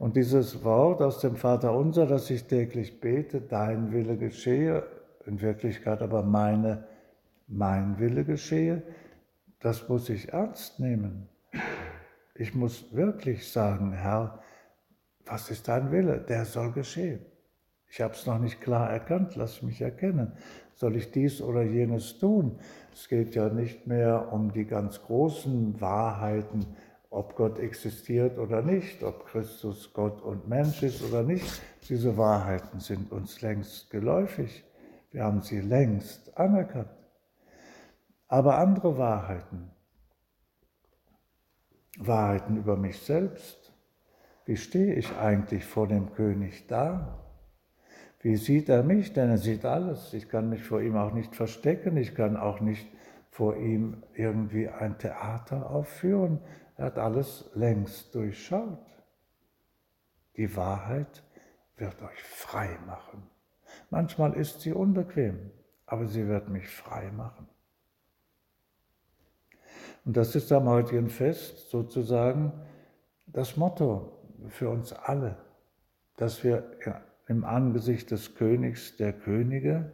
Und 0.00 0.16
dieses 0.16 0.64
Wort 0.64 1.00
aus 1.00 1.20
dem 1.20 1.36
Vater 1.36 1.76
unser, 1.76 2.06
das 2.06 2.28
ich 2.30 2.44
täglich 2.44 3.00
bete, 3.00 3.40
dein 3.40 3.92
Wille 3.92 4.16
geschehe, 4.16 4.84
in 5.26 5.40
Wirklichkeit 5.40 6.02
aber 6.02 6.24
meine, 6.24 6.88
mein 7.46 8.00
Wille 8.00 8.24
geschehe, 8.24 8.82
das 9.64 9.88
muss 9.88 10.10
ich 10.10 10.30
ernst 10.30 10.78
nehmen. 10.78 11.26
Ich 12.34 12.54
muss 12.54 12.94
wirklich 12.94 13.50
sagen, 13.50 13.92
Herr, 13.92 14.40
was 15.24 15.50
ist 15.50 15.68
dein 15.68 15.90
Wille? 15.90 16.18
Der 16.20 16.44
soll 16.44 16.70
geschehen. 16.72 17.24
Ich 17.88 18.02
habe 18.02 18.12
es 18.12 18.26
noch 18.26 18.38
nicht 18.38 18.60
klar 18.60 18.90
erkannt, 18.90 19.36
lass 19.36 19.62
mich 19.62 19.80
erkennen. 19.80 20.32
Soll 20.74 20.96
ich 20.96 21.12
dies 21.12 21.40
oder 21.40 21.62
jenes 21.62 22.18
tun? 22.18 22.58
Es 22.92 23.08
geht 23.08 23.34
ja 23.34 23.48
nicht 23.48 23.86
mehr 23.86 24.30
um 24.34 24.52
die 24.52 24.66
ganz 24.66 25.00
großen 25.00 25.80
Wahrheiten, 25.80 26.66
ob 27.08 27.34
Gott 27.34 27.58
existiert 27.58 28.36
oder 28.36 28.60
nicht, 28.60 29.02
ob 29.02 29.24
Christus 29.24 29.94
Gott 29.94 30.20
und 30.20 30.46
Mensch 30.46 30.82
ist 30.82 31.02
oder 31.02 31.22
nicht. 31.22 31.62
Diese 31.88 32.18
Wahrheiten 32.18 32.80
sind 32.80 33.10
uns 33.12 33.40
längst 33.40 33.88
geläufig. 33.88 34.62
Wir 35.10 35.24
haben 35.24 35.40
sie 35.40 35.60
längst 35.60 36.36
anerkannt. 36.36 37.03
Aber 38.28 38.58
andere 38.58 38.98
Wahrheiten, 38.98 39.70
Wahrheiten 41.98 42.56
über 42.56 42.76
mich 42.76 42.98
selbst, 43.00 43.72
wie 44.46 44.56
stehe 44.56 44.94
ich 44.94 45.16
eigentlich 45.16 45.64
vor 45.64 45.88
dem 45.88 46.12
König 46.12 46.66
da? 46.66 47.20
Wie 48.20 48.36
sieht 48.36 48.68
er 48.68 48.82
mich? 48.82 49.12
Denn 49.12 49.30
er 49.30 49.38
sieht 49.38 49.64
alles. 49.64 50.12
Ich 50.14 50.28
kann 50.28 50.48
mich 50.48 50.62
vor 50.64 50.80
ihm 50.80 50.96
auch 50.96 51.12
nicht 51.12 51.36
verstecken. 51.36 51.96
Ich 51.96 52.14
kann 52.14 52.36
auch 52.36 52.60
nicht 52.60 52.86
vor 53.30 53.56
ihm 53.56 54.02
irgendwie 54.14 54.68
ein 54.68 54.98
Theater 54.98 55.70
aufführen. 55.70 56.40
Er 56.76 56.86
hat 56.86 56.98
alles 56.98 57.50
längst 57.54 58.14
durchschaut. 58.14 58.86
Die 60.36 60.56
Wahrheit 60.56 61.22
wird 61.76 62.00
euch 62.02 62.22
frei 62.22 62.78
machen. 62.86 63.22
Manchmal 63.90 64.34
ist 64.34 64.60
sie 64.60 64.72
unbequem, 64.72 65.50
aber 65.86 66.06
sie 66.06 66.26
wird 66.26 66.48
mich 66.48 66.68
frei 66.68 67.10
machen. 67.10 67.48
Und 70.04 70.16
das 70.16 70.34
ist 70.34 70.52
am 70.52 70.68
heutigen 70.68 71.08
Fest 71.08 71.70
sozusagen 71.70 72.52
das 73.26 73.56
Motto 73.56 74.12
für 74.48 74.68
uns 74.68 74.92
alle, 74.92 75.36
dass 76.16 76.44
wir 76.44 76.64
im 77.26 77.44
Angesicht 77.44 78.10
des 78.10 78.34
Königs 78.34 78.96
der 78.96 79.12
Könige 79.12 79.92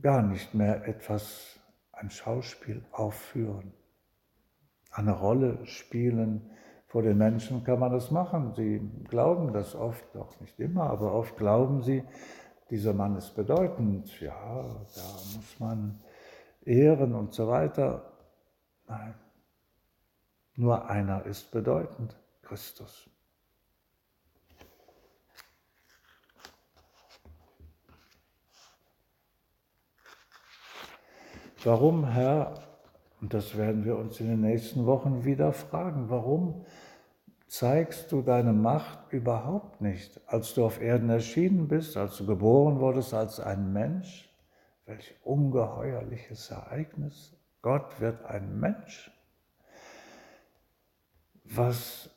gar 0.00 0.22
nicht 0.22 0.54
mehr 0.54 0.86
etwas, 0.86 1.58
ein 1.92 2.10
Schauspiel 2.10 2.84
aufführen, 2.92 3.72
eine 4.92 5.12
Rolle 5.12 5.66
spielen. 5.66 6.50
Vor 6.86 7.02
den 7.02 7.18
Menschen 7.18 7.64
kann 7.64 7.80
man 7.80 7.90
das 7.90 8.12
machen. 8.12 8.54
Sie 8.54 8.80
glauben 9.08 9.52
das 9.52 9.74
oft, 9.74 10.16
auch 10.16 10.38
nicht 10.40 10.58
immer, 10.60 10.84
aber 10.84 11.12
oft 11.12 11.36
glauben 11.36 11.82
sie, 11.82 12.04
dieser 12.70 12.92
Mann 12.92 13.16
ist 13.16 13.34
bedeutend. 13.34 14.20
Ja, 14.20 14.32
da 14.94 15.02
muss 15.34 15.58
man 15.58 16.00
ehren 16.64 17.14
und 17.14 17.34
so 17.34 17.48
weiter. 17.48 18.07
Nein, 18.88 19.14
nur 20.56 20.88
einer 20.88 21.24
ist 21.26 21.50
bedeutend, 21.50 22.16
Christus. 22.42 23.08
Warum, 31.64 32.06
Herr, 32.06 32.54
und 33.20 33.34
das 33.34 33.56
werden 33.58 33.84
wir 33.84 33.96
uns 33.96 34.20
in 34.20 34.28
den 34.28 34.40
nächsten 34.40 34.86
Wochen 34.86 35.24
wieder 35.24 35.52
fragen, 35.52 36.08
warum 36.08 36.64
zeigst 37.48 38.12
du 38.12 38.22
deine 38.22 38.52
Macht 38.52 39.12
überhaupt 39.12 39.80
nicht, 39.80 40.20
als 40.26 40.54
du 40.54 40.64
auf 40.64 40.80
Erden 40.80 41.10
erschienen 41.10 41.68
bist, 41.68 41.96
als 41.96 42.16
du 42.16 42.26
geboren 42.26 42.80
wurdest 42.80 43.12
als 43.12 43.40
ein 43.40 43.72
Mensch? 43.72 44.32
Welch 44.86 45.14
ungeheuerliches 45.24 46.50
Ereignis. 46.50 47.37
Gott 47.62 48.00
wird 48.00 48.24
ein 48.24 48.60
Mensch. 48.60 49.10
Was, 51.44 52.10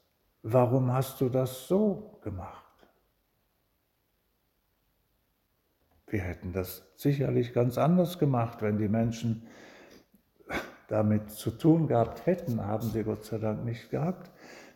warum 0.43 0.91
hast 0.93 1.21
du 1.21 1.29
das 1.29 1.67
so 1.67 2.19
gemacht? 2.23 2.65
Wir 6.07 6.21
hätten 6.21 6.51
das 6.51 6.83
sicherlich 6.95 7.53
ganz 7.53 7.77
anders 7.77 8.19
gemacht, 8.19 8.61
wenn 8.61 8.77
die 8.77 8.89
Menschen 8.89 9.47
damit 10.89 11.29
zu 11.31 11.51
tun 11.51 11.87
gehabt 11.87 12.25
hätten, 12.25 12.61
haben 12.65 12.89
sie 12.89 13.03
Gott 13.03 13.23
sei 13.23 13.37
Dank 13.37 13.63
nicht 13.63 13.89
gehabt. 13.89 14.29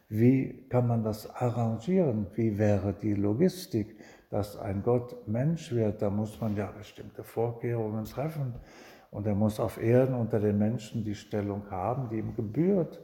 Wie 0.07 0.65
kann 0.69 0.87
man 0.87 1.03
das 1.03 1.29
arrangieren? 1.29 2.27
Wie 2.35 2.57
wäre 2.57 2.93
die 2.93 3.13
Logistik, 3.13 3.99
dass 4.29 4.55
ein 4.55 4.81
Gott 4.81 5.27
Mensch 5.27 5.73
wird? 5.73 6.01
Da 6.01 6.09
muss 6.09 6.39
man 6.39 6.55
ja 6.55 6.71
bestimmte 6.71 7.23
Vorkehrungen 7.23 8.05
treffen 8.05 8.53
und 9.15 9.25
er 9.25 9.33
muss 9.33 9.61
auf 9.61 9.81
Erden 9.81 10.13
unter 10.13 10.41
den 10.41 10.57
Menschen 10.57 11.05
die 11.05 11.15
Stellung 11.15 11.71
haben, 11.71 12.09
die 12.09 12.17
ihm 12.17 12.35
gebührt. 12.35 13.01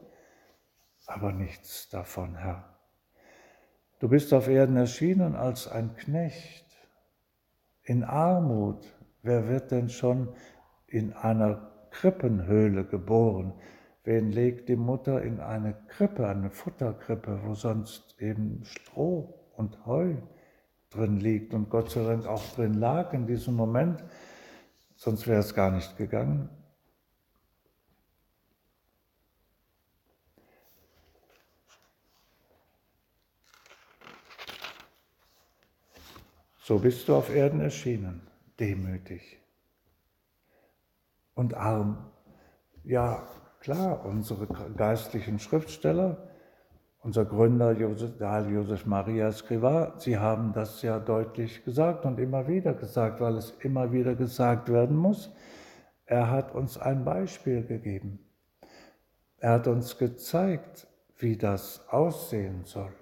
Aber 1.05 1.31
nichts 1.31 1.87
davon, 1.87 2.35
Herr. 2.35 2.65
Du 3.99 4.09
bist 4.09 4.33
auf 4.33 4.49
Erden 4.49 4.75
erschienen 4.75 5.35
als 5.35 5.69
ein 5.69 5.95
Knecht, 5.95 6.65
in 7.83 8.03
Armut. 8.03 8.85
Wer 9.23 9.47
wird 9.47 9.71
denn 9.71 9.87
schon 9.87 10.33
in 10.85 11.13
einer 11.13 11.71
Krippenhöhle 11.91 12.83
geboren? 12.83 13.53
Wen 14.03 14.31
legt 14.31 14.67
die 14.67 14.75
Mutter 14.75 15.21
in 15.21 15.39
eine 15.39 15.75
Krippe, 15.87 16.27
eine 16.27 16.49
Futterkrippe, 16.49 17.39
wo 17.45 17.53
sonst 17.53 18.19
eben 18.19 18.65
Stroh 18.65 19.33
und 19.55 19.85
Heu 19.85 20.15
drin 20.89 21.21
liegt 21.21 21.53
und 21.53 21.69
Gott 21.69 21.89
sei 21.89 22.03
Dank 22.03 22.27
auch 22.27 22.43
drin 22.55 22.73
lag 22.73 23.13
in 23.13 23.27
diesem 23.27 23.55
Moment, 23.55 24.03
sonst 25.01 25.25
wäre 25.25 25.39
es 25.39 25.55
gar 25.55 25.71
nicht 25.71 25.97
gegangen. 25.97 26.47
So 36.61 36.77
bist 36.77 37.07
du 37.07 37.15
auf 37.15 37.33
Erden 37.33 37.61
erschienen, 37.61 38.27
demütig 38.59 39.39
und 41.33 41.55
arm. 41.55 42.11
Ja, 42.83 43.27
klar, 43.59 44.05
unsere 44.05 44.45
geistlichen 44.75 45.39
Schriftsteller, 45.39 46.29
unser 47.01 47.25
Gründer 47.25 47.71
Josef, 47.71 48.11
Josef 48.49 48.85
Maria 48.85 49.31
Scriva, 49.31 49.95
sie 49.97 50.17
haben 50.17 50.53
das 50.53 50.81
ja 50.81 50.99
deutlich 50.99 51.63
gesagt 51.65 52.05
und 52.05 52.19
immer 52.19 52.47
wieder 52.47 52.73
gesagt, 52.73 53.19
weil 53.19 53.37
es 53.37 53.51
immer 53.59 53.91
wieder 53.91 54.15
gesagt 54.15 54.69
werden 54.69 54.95
muss. 54.95 55.31
Er 56.05 56.29
hat 56.29 56.53
uns 56.53 56.77
ein 56.77 57.03
Beispiel 57.03 57.65
gegeben. 57.65 58.19
Er 59.39 59.53
hat 59.53 59.67
uns 59.67 59.97
gezeigt, 59.97 60.87
wie 61.17 61.37
das 61.37 61.87
aussehen 61.89 62.65
soll. 62.65 62.93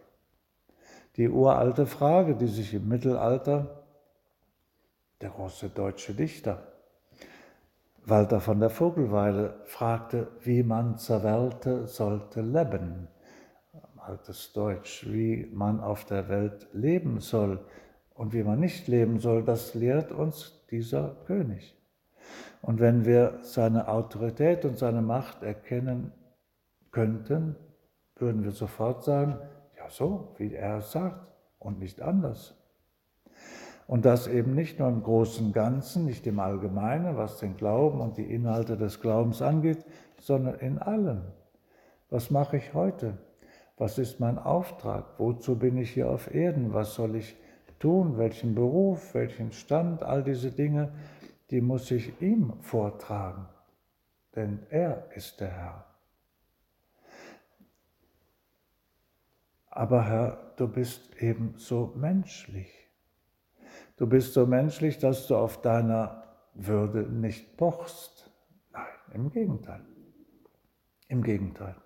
Die 1.17 1.27
uralte 1.27 1.85
Frage, 1.85 2.35
die 2.35 2.47
sich 2.47 2.73
im 2.73 2.87
Mittelalter 2.87 3.83
der 5.21 5.31
große 5.31 5.69
deutsche 5.69 6.13
Dichter 6.13 6.69
Walter 8.05 8.39
von 8.39 8.59
der 8.59 8.69
Vogelweide 8.69 9.55
fragte, 9.65 10.29
wie 10.41 10.63
man 10.63 10.97
zur 10.97 11.23
Welt 11.23 11.89
sollte 11.89 12.41
leben. 12.41 13.07
Altes 14.09 14.53
Deutsch, 14.53 15.05
wie 15.07 15.47
man 15.53 15.79
auf 15.79 16.03
der 16.03 16.29
Welt 16.29 16.67
leben 16.73 17.19
soll 17.19 17.63
und 18.15 18.33
wie 18.33 18.41
man 18.41 18.59
nicht 18.59 18.87
leben 18.87 19.19
soll, 19.19 19.43
das 19.43 19.75
lehrt 19.75 20.11
uns 20.11 20.65
dieser 20.71 21.15
König. 21.27 21.77
Und 22.63 22.79
wenn 22.79 23.05
wir 23.05 23.37
seine 23.43 23.87
Autorität 23.87 24.65
und 24.65 24.79
seine 24.79 25.03
Macht 25.03 25.43
erkennen 25.43 26.11
könnten, 26.89 27.55
würden 28.15 28.43
wir 28.43 28.51
sofort 28.51 29.03
sagen, 29.03 29.37
ja 29.77 29.87
so, 29.89 30.33
wie 30.37 30.55
er 30.55 30.77
es 30.77 30.91
sagt 30.91 31.31
und 31.59 31.77
nicht 31.77 32.01
anders. 32.01 32.55
Und 33.85 34.05
das 34.05 34.25
eben 34.25 34.55
nicht 34.55 34.79
nur 34.79 34.89
im 34.89 35.03
großen 35.03 35.53
Ganzen, 35.53 36.05
nicht 36.05 36.25
im 36.25 36.39
Allgemeinen, 36.39 37.15
was 37.15 37.37
den 37.37 37.57
Glauben 37.57 38.01
und 38.01 38.17
die 38.17 38.33
Inhalte 38.33 38.75
des 38.75 39.01
Glaubens 39.01 39.43
angeht, 39.43 39.85
sondern 40.19 40.55
in 40.55 40.79
allem. 40.79 41.21
Was 42.09 42.31
mache 42.31 42.57
ich 42.57 42.73
heute? 42.73 43.19
Was 43.79 43.97
ist 43.97 44.19
mein 44.19 44.37
Auftrag? 44.37 45.17
Wozu 45.19 45.57
bin 45.57 45.77
ich 45.77 45.91
hier 45.91 46.09
auf 46.09 46.35
Erden? 46.35 46.73
Was 46.73 46.95
soll 46.95 47.15
ich 47.15 47.37
tun? 47.79 48.17
Welchen 48.17 48.53
Beruf? 48.53 49.13
Welchen 49.13 49.53
Stand? 49.53 50.03
All 50.03 50.21
diese 50.21 50.51
Dinge, 50.51 50.91
die 51.49 51.61
muss 51.61 51.89
ich 51.89 52.21
ihm 52.21 52.53
vortragen. 52.59 53.47
Denn 54.35 54.59
er 54.69 55.09
ist 55.15 55.39
der 55.39 55.51
Herr. 55.51 55.85
Aber 59.69 60.03
Herr, 60.03 60.53
du 60.57 60.67
bist 60.67 61.15
eben 61.21 61.53
so 61.55 61.93
menschlich. 61.95 62.69
Du 63.95 64.07
bist 64.07 64.33
so 64.33 64.45
menschlich, 64.45 64.97
dass 64.97 65.25
du 65.27 65.37
auf 65.37 65.61
deiner 65.61 66.23
Würde 66.53 67.03
nicht 67.03 67.55
pochst. 67.55 68.29
Nein, 68.73 68.87
im 69.13 69.29
Gegenteil. 69.31 69.85
Im 71.07 71.23
Gegenteil. 71.23 71.77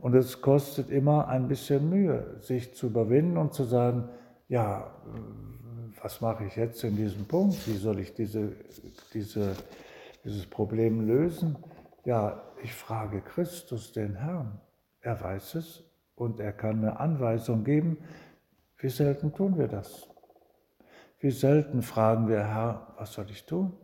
Und 0.00 0.14
es 0.14 0.40
kostet 0.40 0.90
immer 0.90 1.28
ein 1.28 1.46
bisschen 1.46 1.90
Mühe, 1.90 2.38
sich 2.40 2.74
zu 2.74 2.86
überwinden 2.86 3.36
und 3.36 3.52
zu 3.52 3.64
sagen, 3.64 4.08
ja, 4.48 4.90
was 6.02 6.22
mache 6.22 6.44
ich 6.46 6.56
jetzt 6.56 6.82
in 6.84 6.96
diesem 6.96 7.26
Punkt? 7.26 7.68
Wie 7.68 7.76
soll 7.76 8.00
ich 8.00 8.14
diese, 8.14 8.52
diese, 9.12 9.54
dieses 10.24 10.46
Problem 10.46 11.06
lösen? 11.06 11.56
Ja, 12.06 12.40
ich 12.62 12.72
frage 12.72 13.20
Christus, 13.20 13.92
den 13.92 14.16
Herrn. 14.16 14.58
Er 15.02 15.20
weiß 15.20 15.56
es 15.56 15.84
und 16.14 16.40
er 16.40 16.52
kann 16.52 16.80
mir 16.80 16.98
Anweisungen 16.98 17.64
geben. 17.64 17.98
Wie 18.78 18.88
selten 18.88 19.34
tun 19.34 19.58
wir 19.58 19.68
das? 19.68 20.08
Wie 21.18 21.30
selten 21.30 21.82
fragen 21.82 22.26
wir, 22.26 22.46
Herr, 22.46 22.94
was 22.96 23.12
soll 23.12 23.26
ich 23.28 23.44
tun? 23.44 23.74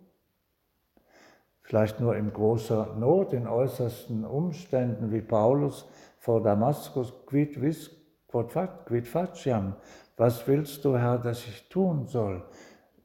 Vielleicht 1.61 2.00
nur 2.00 2.16
in 2.16 2.33
großer 2.33 2.94
Not, 2.96 3.33
in 3.33 3.46
äußersten 3.46 4.24
Umständen, 4.24 5.12
wie 5.12 5.20
Paulus 5.20 5.87
vor 6.26 6.42
Damaskus, 6.42 7.12
quid 7.24 7.54
vis, 7.62 7.88
quid 8.26 9.06
faciam, 9.06 9.76
was 10.16 10.44
willst 10.48 10.84
du, 10.84 10.96
Herr, 10.98 11.18
dass 11.18 11.46
ich 11.46 11.68
tun 11.68 12.08
soll? 12.08 12.42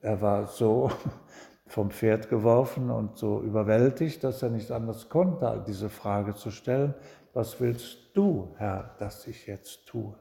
Er 0.02 0.20
war 0.22 0.48
so 0.48 0.90
vom 1.68 1.92
Pferd 1.92 2.30
geworfen 2.30 2.90
und 2.90 3.18
so 3.18 3.44
überwältigt, 3.44 4.24
dass 4.24 4.42
er 4.42 4.50
nicht 4.50 4.72
anders 4.72 5.08
konnte, 5.08 5.64
diese 5.68 5.90
Frage 5.90 6.34
zu 6.34 6.50
stellen, 6.50 6.96
was 7.34 7.62
willst 7.62 8.10
du, 8.16 8.56
Herr, 8.58 8.96
dass 8.98 9.28
ich 9.28 9.46
jetzt 9.46 9.86
tue? 9.86 10.16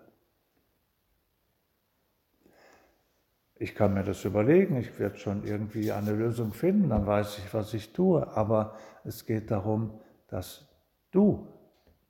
Ich 3.54 3.74
kann 3.74 3.94
mir 3.94 4.04
das 4.04 4.26
überlegen, 4.26 4.76
ich 4.76 4.98
werde 4.98 5.16
schon 5.16 5.44
irgendwie 5.44 5.90
eine 5.90 6.12
Lösung 6.12 6.52
finden, 6.52 6.90
dann 6.90 7.06
weiß 7.06 7.38
ich, 7.38 7.54
was 7.54 7.72
ich 7.72 7.94
tue. 7.94 8.26
Aber 8.36 8.74
es 9.04 9.24
geht 9.24 9.50
darum, 9.50 10.00
dass 10.28 10.68
du 11.10 11.49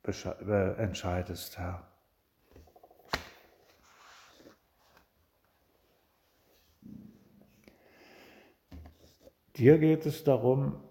entscheidest, 0.03 1.57
Herr. 1.57 1.87
Dir 9.55 9.77
geht 9.77 10.05
es 10.05 10.23
darum, 10.23 10.81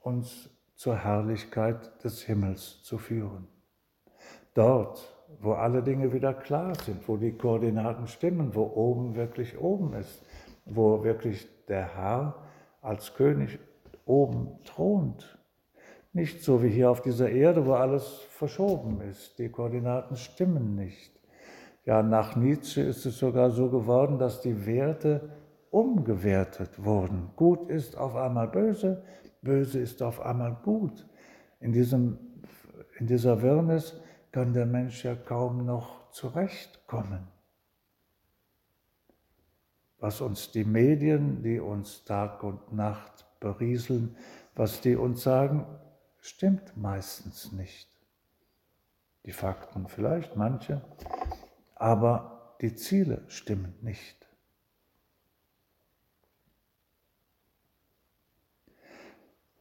uns 0.00 0.48
zur 0.76 0.96
Herrlichkeit 0.96 2.02
des 2.04 2.22
Himmels 2.22 2.82
zu 2.82 2.98
führen. 2.98 3.48
Dort, 4.54 5.14
wo 5.40 5.52
alle 5.52 5.82
Dinge 5.82 6.12
wieder 6.12 6.32
klar 6.32 6.74
sind, 6.74 7.06
wo 7.08 7.16
die 7.16 7.32
Koordinaten 7.32 8.06
stimmen, 8.06 8.54
wo 8.54 8.62
oben 8.62 9.14
wirklich 9.14 9.58
oben 9.58 9.94
ist, 9.94 10.22
wo 10.64 11.02
wirklich 11.04 11.46
der 11.66 11.96
Herr 11.96 12.42
als 12.80 13.14
König 13.14 13.58
oben 14.06 14.62
thront. 14.64 15.33
Nicht 16.14 16.44
so 16.44 16.62
wie 16.62 16.68
hier 16.68 16.92
auf 16.92 17.02
dieser 17.02 17.28
Erde, 17.28 17.66
wo 17.66 17.72
alles 17.72 18.20
verschoben 18.30 19.00
ist. 19.00 19.36
Die 19.40 19.48
Koordinaten 19.48 20.16
stimmen 20.16 20.76
nicht. 20.76 21.10
Ja, 21.84 22.04
nach 22.04 22.36
Nietzsche 22.36 22.82
ist 22.82 23.04
es 23.04 23.18
sogar 23.18 23.50
so 23.50 23.68
geworden, 23.68 24.20
dass 24.20 24.40
die 24.40 24.64
Werte 24.64 25.28
umgewertet 25.70 26.84
wurden. 26.84 27.32
Gut 27.34 27.68
ist 27.68 27.98
auf 27.98 28.14
einmal 28.14 28.46
böse, 28.46 29.02
böse 29.42 29.80
ist 29.80 30.04
auf 30.04 30.20
einmal 30.20 30.56
gut. 30.62 31.04
In, 31.58 31.72
diesem, 31.72 32.16
in 33.00 33.08
dieser 33.08 33.42
Wirrnis 33.42 34.00
kann 34.30 34.52
der 34.52 34.66
Mensch 34.66 35.04
ja 35.04 35.16
kaum 35.16 35.66
noch 35.66 36.10
zurechtkommen. 36.10 37.26
Was 39.98 40.20
uns 40.20 40.52
die 40.52 40.64
Medien, 40.64 41.42
die 41.42 41.58
uns 41.58 42.04
Tag 42.04 42.44
und 42.44 42.72
Nacht 42.72 43.26
berieseln, 43.40 44.16
was 44.54 44.80
die 44.80 44.94
uns 44.94 45.24
sagen, 45.24 45.66
stimmt 46.24 46.76
meistens 46.76 47.52
nicht. 47.52 47.88
Die 49.26 49.32
Fakten 49.32 49.88
vielleicht, 49.88 50.36
manche, 50.36 50.82
aber 51.74 52.56
die 52.60 52.74
Ziele 52.74 53.22
stimmen 53.28 53.74
nicht. 53.82 54.26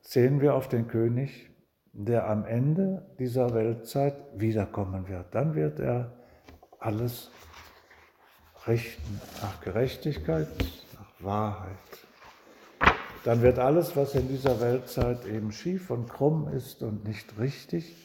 Sehen 0.01 0.41
wir 0.41 0.55
auf 0.55 0.69
den 0.69 0.87
König, 0.87 1.49
der 1.91 2.29
am 2.29 2.45
Ende 2.45 3.13
dieser 3.19 3.53
Weltzeit 3.53 4.15
wiederkommen 4.33 5.07
wird. 5.07 5.35
Dann 5.35 5.55
wird 5.55 5.79
er 5.79 6.13
alles 6.79 7.29
richten 8.67 9.21
nach 9.41 9.59
Gerechtigkeit, 9.61 10.47
nach 10.93 11.23
Wahrheit. 11.23 12.02
Dann 13.23 13.41
wird 13.41 13.57
alles, 13.57 13.95
was 13.95 14.15
in 14.15 14.27
dieser 14.27 14.59
Weltzeit 14.59 15.25
eben 15.25 15.51
schief 15.51 15.89
und 15.89 16.09
krumm 16.09 16.49
ist 16.49 16.83
und 16.83 17.05
nicht 17.05 17.39
richtig, 17.39 17.95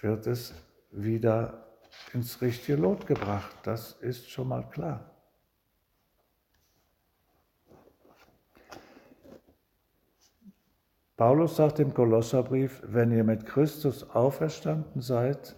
wird 0.00 0.26
es 0.26 0.54
wieder 0.90 1.66
ins 2.14 2.40
richtige 2.40 2.80
Lot 2.80 3.06
gebracht. 3.06 3.54
Das 3.64 3.92
ist 3.92 4.30
schon 4.30 4.48
mal 4.48 4.62
klar. 4.70 5.10
Paulus 11.16 11.56
sagt 11.56 11.78
im 11.78 11.94
Kolosserbrief, 11.94 12.82
wenn 12.84 13.10
ihr 13.10 13.24
mit 13.24 13.46
Christus 13.46 14.08
auferstanden 14.10 15.00
seid, 15.00 15.56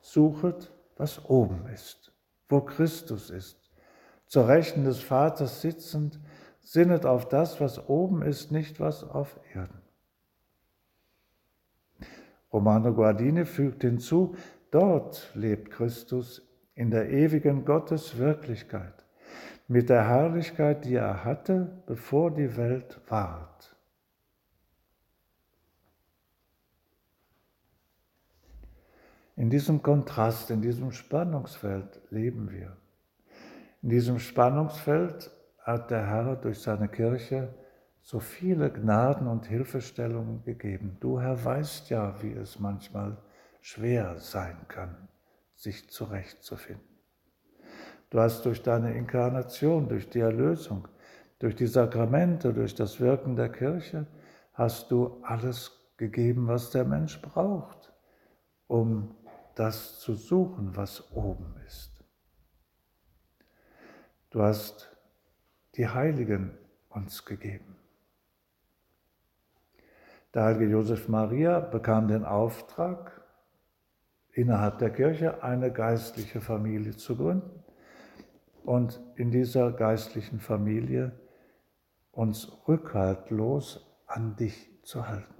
suchet, 0.00 0.72
was 0.96 1.24
oben 1.26 1.66
ist, 1.66 2.12
wo 2.48 2.62
Christus 2.62 3.28
ist, 3.28 3.58
zur 4.26 4.48
Rechten 4.48 4.84
des 4.84 5.00
Vaters 5.00 5.60
sitzend, 5.60 6.18
sinnet 6.66 7.06
auf 7.06 7.28
das, 7.28 7.60
was 7.60 7.88
oben 7.88 8.22
ist, 8.22 8.50
nicht 8.50 8.80
was 8.80 9.04
auf 9.04 9.38
Erden. 9.54 9.80
Romano 12.52 12.92
Guardini 12.92 13.44
fügt 13.44 13.82
hinzu, 13.82 14.34
dort 14.72 15.30
lebt 15.34 15.70
Christus 15.70 16.42
in 16.74 16.90
der 16.90 17.08
ewigen 17.10 17.64
Gotteswirklichkeit, 17.64 19.04
mit 19.68 19.88
der 19.88 20.08
Herrlichkeit, 20.08 20.84
die 20.84 20.96
er 20.96 21.24
hatte, 21.24 21.82
bevor 21.86 22.32
die 22.32 22.56
Welt 22.56 23.00
ward. 23.08 23.76
In 29.36 29.50
diesem 29.50 29.82
Kontrast, 29.82 30.50
in 30.50 30.62
diesem 30.62 30.90
Spannungsfeld 30.90 32.00
leben 32.10 32.50
wir. 32.50 32.76
In 33.82 33.90
diesem 33.90 34.18
Spannungsfeld 34.18 35.30
hat 35.66 35.90
der 35.90 36.06
Herr 36.06 36.36
durch 36.36 36.60
seine 36.60 36.88
Kirche 36.88 37.52
so 38.00 38.20
viele 38.20 38.70
Gnaden 38.70 39.26
und 39.26 39.46
Hilfestellungen 39.46 40.44
gegeben. 40.44 40.96
Du 41.00 41.20
Herr 41.20 41.44
weißt 41.44 41.90
ja, 41.90 42.22
wie 42.22 42.32
es 42.32 42.60
manchmal 42.60 43.18
schwer 43.60 44.16
sein 44.18 44.56
kann, 44.68 45.08
sich 45.56 45.90
zurechtzufinden. 45.90 46.86
Du 48.10 48.20
hast 48.20 48.44
durch 48.46 48.62
deine 48.62 48.94
Inkarnation, 48.94 49.88
durch 49.88 50.08
die 50.08 50.20
Erlösung, 50.20 50.86
durch 51.40 51.56
die 51.56 51.66
Sakramente, 51.66 52.54
durch 52.54 52.76
das 52.76 53.00
Wirken 53.00 53.34
der 53.34 53.48
Kirche, 53.48 54.06
hast 54.52 54.92
du 54.92 55.20
alles 55.24 55.92
gegeben, 55.96 56.46
was 56.46 56.70
der 56.70 56.84
Mensch 56.84 57.20
braucht, 57.20 57.92
um 58.68 59.16
das 59.56 59.98
zu 59.98 60.14
suchen, 60.14 60.76
was 60.76 61.10
oben 61.10 61.56
ist. 61.66 62.04
Du 64.30 64.42
hast 64.42 64.95
die 65.76 65.88
Heiligen 65.88 66.56
uns 66.88 67.24
gegeben. 67.24 67.76
Der 70.34 70.44
heilige 70.44 70.72
Josef 70.72 71.08
Maria 71.08 71.60
bekam 71.60 72.08
den 72.08 72.24
Auftrag, 72.24 73.22
innerhalb 74.32 74.78
der 74.78 74.90
Kirche 74.90 75.42
eine 75.42 75.72
geistliche 75.72 76.40
Familie 76.40 76.96
zu 76.96 77.16
gründen 77.16 77.64
und 78.64 79.00
in 79.14 79.30
dieser 79.30 79.72
geistlichen 79.72 80.40
Familie 80.40 81.12
uns 82.12 82.52
rückhaltlos 82.68 83.86
an 84.06 84.36
dich 84.36 84.68
zu 84.82 85.08
halten. 85.08 85.34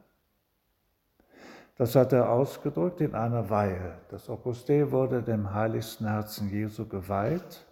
Das 1.76 1.94
hat 1.94 2.14
er 2.14 2.30
ausgedrückt 2.30 3.02
in 3.02 3.14
einer 3.14 3.50
Weihe. 3.50 3.98
Das 4.08 4.30
Opus 4.30 4.64
Dei 4.64 4.90
wurde 4.90 5.22
dem 5.22 5.52
heiligsten 5.52 6.06
Herzen 6.06 6.48
Jesu 6.48 6.88
geweiht. 6.88 7.65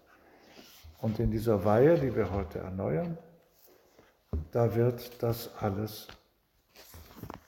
Und 1.04 1.20
in 1.20 1.30
dieser 1.30 1.66
Weihe, 1.66 1.98
die 1.98 2.16
wir 2.16 2.30
heute 2.30 2.60
erneuern, 2.60 3.18
da 4.52 4.74
wird 4.74 5.22
das 5.22 5.54
alles 5.56 6.08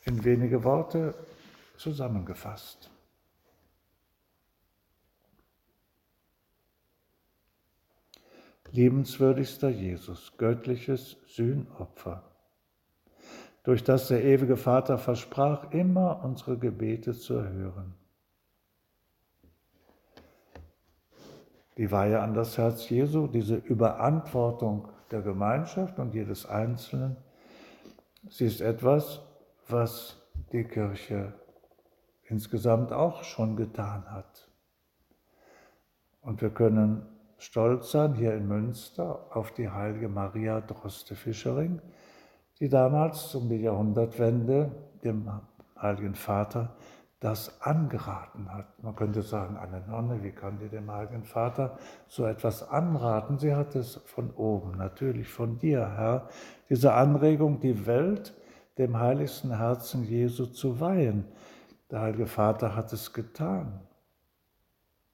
in 0.05 0.25
wenige 0.25 0.63
Worte 0.63 1.15
zusammengefasst. 1.79 2.91
Liebenswürdigster 8.73 9.71
Jesus, 9.71 10.35
göttliches 10.37 11.17
Sühnopfer 11.27 12.25
durch 13.63 13.83
das 13.83 14.09
der 14.09 14.23
ewige 14.23 14.59
Vater 14.59 14.99
versprach, 14.99 15.71
immer 15.71 16.23
unsere 16.23 16.59
Gebete 16.59 17.15
zu 17.15 17.37
erhören. 17.37 17.95
Die 21.77 21.91
Weihe 21.91 22.21
an 22.21 22.35
das 22.35 22.57
Herz 22.57 22.89
Jesu, 22.89 23.27
diese 23.27 23.57
Überantwortung 23.57 24.89
der 25.11 25.21
Gemeinschaft 25.21 25.99
und 25.99 26.15
jedes 26.15 26.47
Einzelnen, 26.47 27.17
sie 28.29 28.47
ist 28.47 28.61
etwas, 28.61 29.21
was 29.69 30.17
die 30.53 30.65
Kirche 30.65 31.35
insgesamt 32.25 32.93
auch 32.93 33.25
schon 33.25 33.57
getan 33.57 34.11
hat. 34.11 34.49
Und 36.23 36.41
wir 36.41 36.51
können 36.51 37.07
stolz 37.39 37.91
sein 37.91 38.15
hier 38.15 38.35
in 38.35 38.49
Münster 38.49 39.27
auf 39.31 39.53
die 39.53 39.69
heilige 39.69 40.09
Maria 40.09 40.61
Droste-Fischering, 40.61 41.81
die 42.59 42.69
damals 42.69 43.35
um 43.35 43.49
die 43.49 43.61
Jahrhundertwende 43.61 44.73
dem 45.05 45.31
Heiligen 45.81 46.15
Vater 46.15 46.75
das 47.21 47.63
angeraten 47.63 48.53
hat. 48.53 48.83
Man 48.83 48.95
könnte 48.95 49.23
sagen, 49.23 49.57
eine 49.57 49.81
Nonne, 49.81 50.23
wie 50.23 50.33
kann 50.33 50.59
die 50.59 50.69
dem 50.69 50.91
Heiligen 50.91 51.25
Vater 51.25 51.79
so 52.09 52.27
etwas 52.27 52.69
anraten? 52.69 53.39
Sie 53.39 53.55
hat 53.55 53.75
es 53.75 53.97
von 54.05 54.31
oben, 54.35 54.73
natürlich 54.77 55.29
von 55.29 55.59
dir, 55.59 55.97
Herr, 55.97 56.29
diese 56.69 56.93
Anregung, 56.93 57.61
die 57.61 57.87
Welt 57.87 58.35
dem 58.79 58.99
heiligsten 58.99 59.57
Herzen 59.57 60.05
Jesu 60.05 60.47
zu 60.47 60.81
weihen. 60.81 61.27
Der 61.91 62.01
Heilige 62.01 62.27
Vater 62.27 62.77
hat 62.77 62.93
es 62.93 63.13
getan. 63.13 63.81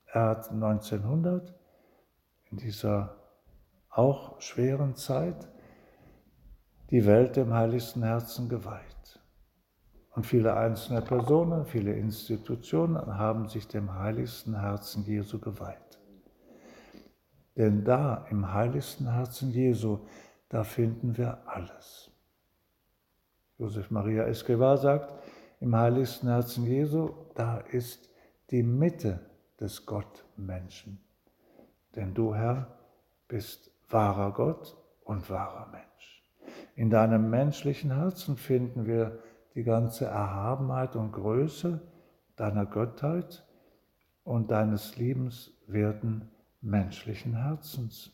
Er 0.06 0.22
hat 0.22 0.50
1900 0.50 1.54
in 2.50 2.58
dieser 2.58 3.16
auch 3.88 4.40
schweren 4.40 4.96
Zeit 4.96 5.48
die 6.90 7.06
Welt 7.06 7.36
dem 7.36 7.54
heiligsten 7.54 8.02
Herzen 8.02 8.48
geweiht. 8.48 9.01
Und 10.14 10.26
viele 10.26 10.54
einzelne 10.56 11.00
Personen, 11.00 11.64
viele 11.64 11.94
Institutionen 11.94 13.16
haben 13.16 13.48
sich 13.48 13.66
dem 13.66 13.94
heiligsten 13.94 14.60
Herzen 14.60 15.04
Jesu 15.04 15.38
geweiht. 15.38 15.98
Denn 17.56 17.84
da 17.84 18.26
im 18.30 18.52
heiligsten 18.52 19.10
Herzen 19.10 19.50
Jesu, 19.50 20.00
da 20.48 20.64
finden 20.64 21.16
wir 21.16 21.46
alles. 21.46 22.10
Josef 23.58 23.90
Maria 23.90 24.24
Escobar 24.24 24.76
sagt, 24.76 25.14
im 25.60 25.76
heiligsten 25.76 26.28
Herzen 26.28 26.66
Jesu, 26.66 27.10
da 27.34 27.58
ist 27.58 28.10
die 28.50 28.62
Mitte 28.62 29.20
des 29.60 29.86
Gottmenschen. 29.86 31.00
Denn 31.94 32.12
du, 32.12 32.34
Herr, 32.34 32.78
bist 33.28 33.70
wahrer 33.88 34.32
Gott 34.32 34.76
und 35.04 35.30
wahrer 35.30 35.68
Mensch. 35.70 36.22
In 36.74 36.90
deinem 36.90 37.30
menschlichen 37.30 37.94
Herzen 37.94 38.36
finden 38.36 38.86
wir 38.86 39.18
die 39.54 39.64
ganze 39.64 40.06
Erhabenheit 40.06 40.96
und 40.96 41.12
Größe 41.12 41.80
deiner 42.36 42.66
Gottheit 42.66 43.46
und 44.24 44.50
deines 44.50 44.96
liebenswerten 44.96 46.30
menschlichen 46.60 47.34
Herzens. 47.34 48.12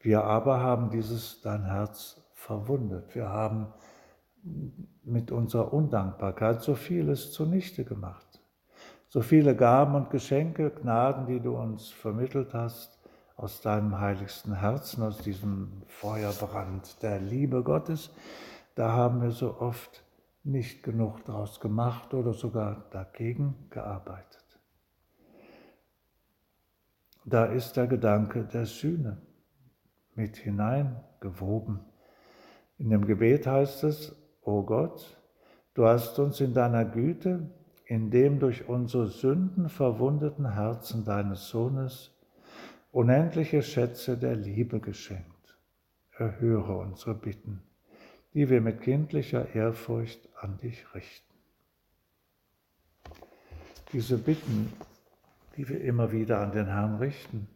Wir 0.00 0.24
aber 0.24 0.60
haben 0.60 0.90
dieses 0.90 1.40
dein 1.40 1.64
Herz 1.64 2.20
verwundet. 2.34 3.14
Wir 3.14 3.28
haben 3.28 3.72
mit 5.02 5.30
unserer 5.30 5.72
Undankbarkeit 5.72 6.62
so 6.62 6.74
vieles 6.74 7.32
zunichte 7.32 7.84
gemacht. 7.84 8.26
So 9.08 9.22
viele 9.22 9.56
Gaben 9.56 9.94
und 9.94 10.10
Geschenke, 10.10 10.70
Gnaden, 10.70 11.26
die 11.26 11.40
du 11.40 11.56
uns 11.56 11.88
vermittelt 11.90 12.52
hast, 12.52 12.93
aus 13.36 13.60
deinem 13.60 13.98
heiligsten 13.98 14.54
Herzen, 14.54 15.02
aus 15.02 15.18
diesem 15.18 15.82
Feuerbrand 15.86 17.02
der 17.02 17.20
Liebe 17.20 17.62
Gottes, 17.62 18.10
da 18.74 18.92
haben 18.92 19.22
wir 19.22 19.30
so 19.30 19.60
oft 19.60 20.04
nicht 20.44 20.82
genug 20.82 21.24
daraus 21.24 21.60
gemacht 21.60 22.12
oder 22.14 22.32
sogar 22.32 22.84
dagegen 22.90 23.54
gearbeitet. 23.70 24.44
Da 27.24 27.46
ist 27.46 27.76
der 27.76 27.86
Gedanke 27.86 28.44
der 28.44 28.66
Sühne 28.66 29.22
mit 30.14 30.36
hineingewoben. 30.36 31.80
In 32.78 32.90
dem 32.90 33.06
Gebet 33.06 33.46
heißt 33.46 33.84
es, 33.84 34.14
O 34.42 34.62
Gott, 34.62 35.16
du 35.72 35.86
hast 35.86 36.18
uns 36.18 36.40
in 36.40 36.52
deiner 36.52 36.84
Güte, 36.84 37.50
in 37.86 38.10
dem 38.10 38.38
durch 38.40 38.68
unsere 38.68 39.06
Sünden 39.06 39.68
verwundeten 39.70 40.52
Herzen 40.52 41.04
deines 41.04 41.48
Sohnes 41.48 42.13
unendliche 42.94 43.60
Schätze 43.60 44.16
der 44.16 44.36
Liebe 44.36 44.78
geschenkt. 44.78 45.56
Erhöre 46.16 46.76
unsere 46.76 47.14
Bitten, 47.14 47.60
die 48.34 48.48
wir 48.48 48.60
mit 48.60 48.82
kindlicher 48.82 49.52
Ehrfurcht 49.52 50.28
an 50.40 50.58
dich 50.58 50.94
richten. 50.94 51.34
Diese 53.92 54.16
Bitten, 54.16 54.72
die 55.56 55.68
wir 55.68 55.80
immer 55.80 56.12
wieder 56.12 56.40
an 56.40 56.52
den 56.52 56.66
Herrn 56.66 56.96
richten, 56.96 57.48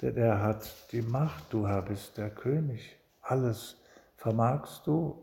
denn 0.00 0.16
er 0.16 0.42
hat 0.42 0.90
die 0.92 1.02
Macht, 1.02 1.52
du 1.52 1.68
bist 1.86 2.16
der 2.16 2.30
König, 2.30 2.96
alles 3.20 3.76
vermagst 4.16 4.86
du. 4.86 5.22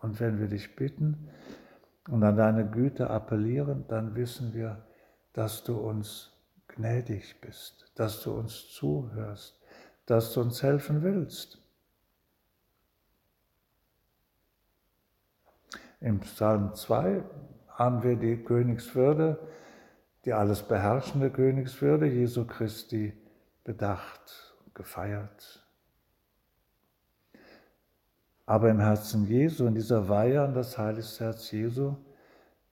Und 0.00 0.20
wenn 0.20 0.38
wir 0.38 0.46
dich 0.46 0.76
bitten, 0.76 1.28
und 2.08 2.22
an 2.22 2.36
deine 2.36 2.66
Güte 2.66 3.10
appellieren, 3.10 3.84
dann 3.88 4.14
wissen 4.14 4.54
wir, 4.54 4.84
dass 5.32 5.64
du 5.64 5.76
uns 5.76 6.30
gnädig 6.80 7.40
bist, 7.42 7.92
dass 7.94 8.22
du 8.22 8.32
uns 8.32 8.68
zuhörst, 8.70 9.60
dass 10.06 10.32
du 10.32 10.40
uns 10.40 10.62
helfen 10.62 11.02
willst. 11.02 11.58
Im 16.00 16.20
Psalm 16.20 16.74
2 16.74 17.22
haben 17.68 18.02
wir 18.02 18.16
die 18.16 18.42
Königswürde, 18.42 19.38
die 20.24 20.32
alles 20.32 20.62
beherrschende 20.62 21.30
Königswürde 21.30 22.06
Jesu 22.06 22.46
Christi 22.46 23.12
bedacht, 23.62 24.54
gefeiert. 24.72 25.66
Aber 28.46 28.70
im 28.70 28.80
Herzen 28.80 29.26
Jesu, 29.26 29.66
in 29.66 29.74
dieser 29.74 30.08
Weihe 30.08 30.42
an 30.42 30.54
das 30.54 30.78
heiligste 30.78 31.24
Herz 31.24 31.50
Jesu, 31.50 31.96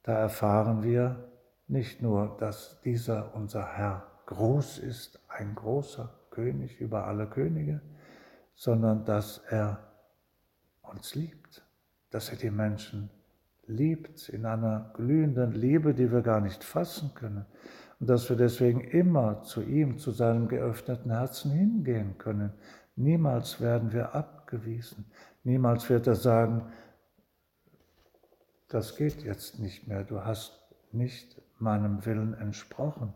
da 0.03 0.15
erfahren 0.15 0.83
wir 0.83 1.28
nicht 1.69 2.03
nur, 2.03 2.37
dass 2.41 2.81
dieser 2.83 3.35
unser 3.35 3.67
Herr 3.77 4.07
groß 4.27 4.79
ist, 4.79 5.21
ein 5.29 5.55
großer 5.55 6.13
König 6.31 6.81
über 6.81 7.07
alle 7.07 7.27
Könige, 7.27 7.81
sondern 8.55 9.05
dass 9.05 9.39
er 9.49 9.79
uns 10.83 11.15
liebt, 11.15 11.63
dass 12.11 12.31
er 12.31 12.37
die 12.37 12.51
Menschen 12.51 13.11
liebt 13.67 14.29
in 14.29 14.47
einer 14.47 14.91
glühenden 14.95 15.53
Liebe, 15.53 15.95
die 15.95 16.11
wir 16.11 16.23
gar 16.23 16.41
nicht 16.41 16.65
fassen 16.65 17.13
können 17.15 17.45
und 18.01 18.09
dass 18.09 18.29
wir 18.29 18.37
deswegen 18.37 18.81
immer 18.81 19.43
zu 19.43 19.63
ihm, 19.63 19.99
zu 19.99 20.11
seinem 20.11 20.49
geöffneten 20.49 21.11
Herzen 21.11 21.51
hingehen 21.51 22.17
können. 22.19 22.53
Niemals 22.97 23.61
werden 23.61 23.93
wir 23.93 24.15
abgewiesen. 24.15 25.07
Niemals 25.45 25.89
wird 25.91 26.07
er 26.07 26.15
sagen, 26.15 26.73
das 28.69 28.97
geht 28.97 29.23
jetzt 29.23 29.59
nicht 29.59 29.89
mehr, 29.89 30.05
du 30.05 30.25
hast 30.25 30.61
nicht 30.93 31.41
meinem 31.61 32.05
Willen 32.05 32.35
entsprochen. 32.35 33.13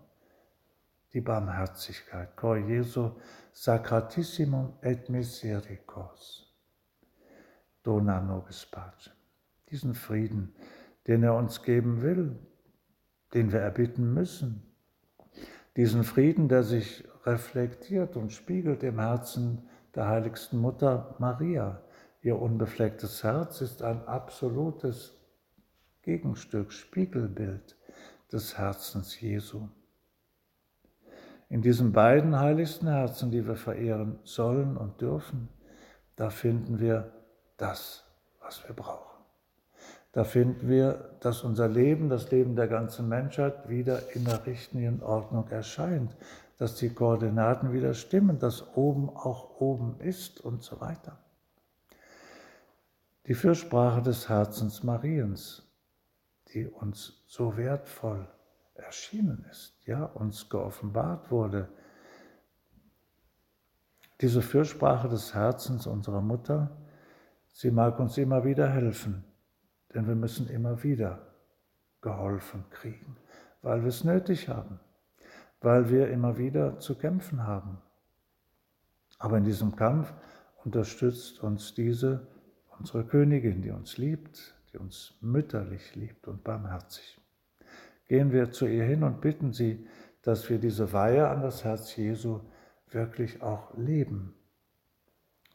Die 1.12 1.20
Barmherzigkeit. 1.20 2.36
Cor 2.36 2.56
Jesu 2.56 3.12
sacratissimum 3.52 4.74
et 4.80 5.08
misericors. 5.08 6.46
Dona 7.82 8.20
nobis 8.20 8.64
pacem. 8.66 9.12
Diesen 9.70 9.94
Frieden, 9.94 10.54
den 11.06 11.22
er 11.22 11.34
uns 11.34 11.62
geben 11.62 12.02
will, 12.02 12.38
den 13.34 13.52
wir 13.52 13.60
erbitten 13.60 14.14
müssen. 14.14 14.62
Diesen 15.76 16.04
Frieden, 16.04 16.48
der 16.48 16.62
sich 16.62 17.04
reflektiert 17.24 18.16
und 18.16 18.32
spiegelt 18.32 18.82
im 18.82 18.98
Herzen 18.98 19.68
der 19.94 20.08
heiligsten 20.08 20.58
Mutter 20.58 21.16
Maria, 21.18 21.82
Ihr 22.24 22.40
unbeflecktes 22.40 23.24
Herz 23.24 23.60
ist 23.60 23.82
ein 23.82 24.06
absolutes 24.06 25.18
Gegenstück, 26.02 26.72
Spiegelbild 26.72 27.76
des 28.32 28.58
Herzens 28.58 29.20
Jesu. 29.20 29.68
In 31.48 31.60
diesen 31.60 31.92
beiden 31.92 32.38
heiligsten 32.38 32.88
Herzen, 32.88 33.30
die 33.30 33.46
wir 33.46 33.56
verehren 33.56 34.18
sollen 34.24 34.76
und 34.76 35.00
dürfen, 35.00 35.48
da 36.16 36.30
finden 36.30 36.80
wir 36.80 37.12
das, 37.56 38.04
was 38.40 38.66
wir 38.66 38.74
brauchen. 38.74 39.12
Da 40.12 40.24
finden 40.24 40.68
wir, 40.68 41.16
dass 41.20 41.42
unser 41.42 41.68
Leben, 41.68 42.08
das 42.08 42.30
Leben 42.30 42.54
der 42.54 42.68
ganzen 42.68 43.08
Menschheit 43.08 43.68
wieder 43.68 44.14
in 44.14 44.24
der 44.24 44.44
richtigen 44.46 45.02
Ordnung 45.02 45.48
erscheint, 45.48 46.14
dass 46.58 46.76
die 46.76 46.90
Koordinaten 46.90 47.72
wieder 47.72 47.94
stimmen, 47.94 48.38
dass 48.38 48.76
oben 48.76 49.08
auch 49.08 49.60
oben 49.60 49.98
ist 50.00 50.40
und 50.40 50.62
so 50.62 50.80
weiter. 50.80 51.18
Die 53.26 53.34
Fürsprache 53.34 54.02
des 54.02 54.28
Herzens 54.28 54.82
Mariens, 54.82 55.62
die 56.54 56.66
uns 56.66 57.24
so 57.26 57.56
wertvoll 57.56 58.28
erschienen 58.74 59.44
ist, 59.50 59.74
ja, 59.86 60.04
uns 60.04 60.48
geoffenbart 60.48 61.30
wurde. 61.30 61.68
Diese 64.20 64.42
Fürsprache 64.42 65.08
des 65.08 65.34
Herzens 65.34 65.86
unserer 65.86 66.20
Mutter, 66.20 66.76
sie 67.48 67.70
mag 67.70 67.98
uns 67.98 68.18
immer 68.18 68.44
wieder 68.44 68.68
helfen, 68.68 69.24
denn 69.94 70.06
wir 70.06 70.14
müssen 70.14 70.48
immer 70.48 70.82
wieder 70.82 71.26
geholfen 72.00 72.64
kriegen, 72.70 73.16
weil 73.62 73.82
wir 73.82 73.88
es 73.88 74.04
nötig 74.04 74.48
haben, 74.48 74.80
weil 75.60 75.90
wir 75.90 76.10
immer 76.10 76.38
wieder 76.38 76.78
zu 76.78 76.96
kämpfen 76.96 77.46
haben. 77.46 77.78
Aber 79.18 79.38
in 79.38 79.44
diesem 79.44 79.76
Kampf 79.76 80.12
unterstützt 80.64 81.40
uns 81.42 81.74
diese 81.74 82.26
unsere 82.78 83.04
Königin, 83.04 83.62
die 83.62 83.70
uns 83.70 83.96
liebt, 83.96 84.56
die 84.72 84.78
uns 84.78 85.14
mütterlich 85.20 85.94
liebt 85.94 86.26
und 86.28 86.44
barmherzig. 86.44 87.20
Gehen 88.06 88.32
wir 88.32 88.50
zu 88.50 88.66
ihr 88.66 88.84
hin 88.84 89.02
und 89.02 89.20
bitten 89.20 89.52
sie, 89.52 89.86
dass 90.22 90.48
wir 90.48 90.58
diese 90.58 90.92
Weihe 90.92 91.28
an 91.28 91.42
das 91.42 91.64
Herz 91.64 91.96
Jesu 91.96 92.40
wirklich 92.88 93.42
auch 93.42 93.76
leben, 93.76 94.34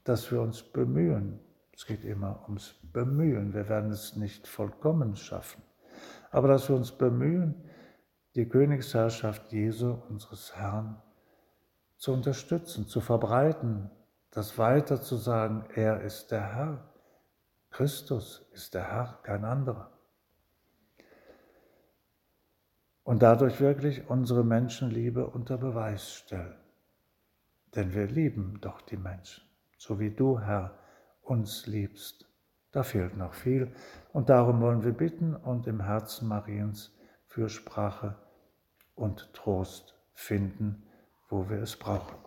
dass 0.04 0.32
wir 0.32 0.42
uns 0.42 0.62
bemühen. 0.62 1.40
Es 1.74 1.86
geht 1.86 2.04
immer 2.04 2.44
ums 2.48 2.76
Bemühen, 2.82 3.54
wir 3.54 3.70
werden 3.70 3.92
es 3.92 4.16
nicht 4.16 4.48
vollkommen 4.48 5.16
schaffen, 5.16 5.62
aber 6.32 6.48
dass 6.48 6.70
wir 6.70 6.76
uns 6.76 6.92
bemühen, 6.92 7.56
die 8.36 8.50
Königsherrschaft 8.50 9.52
Jesu, 9.52 9.98
unseres 10.10 10.56
Herrn, 10.56 11.02
zu 11.98 12.14
unterstützen, 12.14 12.88
zu 12.88 13.02
verbreiten, 13.02 13.90
das 14.32 14.58
weiter 14.58 15.02
zu 15.02 15.16
sagen, 15.16 15.66
er 15.74 16.02
ist 16.02 16.32
der 16.32 16.56
Herr, 16.56 16.94
Christus 17.70 18.46
ist 18.54 18.74
der 18.74 18.92
Herr, 18.92 19.20
kein 19.24 19.46
anderer. 19.46 19.92
Und 23.04 23.22
dadurch 23.22 23.62
wirklich 23.62 24.10
unsere 24.10 24.44
Menschenliebe 24.44 25.28
unter 25.28 25.58
Beweis 25.58 26.14
stellen. 26.14 26.58
Denn 27.76 27.94
wir 27.94 28.08
lieben 28.08 28.60
doch 28.62 28.82
die 28.82 28.98
Menschen, 28.98 29.44
so 29.78 30.00
wie 30.00 30.12
du, 30.12 30.40
Herr, 30.40 30.78
uns 31.22 31.68
liebst. 31.68 32.26
Da 32.72 32.84
fehlt 32.84 33.16
noch 33.16 33.34
viel 33.34 33.74
und 34.14 34.30
darum 34.30 34.62
wollen 34.62 34.84
wir 34.84 34.94
bitten 34.94 35.36
und 35.36 35.68
im 35.68 35.82
Herzen 35.82 36.28
Mariens 36.28 36.94
Fürsprache 37.28 38.16
und 38.96 39.34
Trost 39.34 39.96
finden, 40.14 40.84
wo 41.30 41.50
wir 41.50 41.62
es 41.62 41.78
brauchen. 41.78 42.27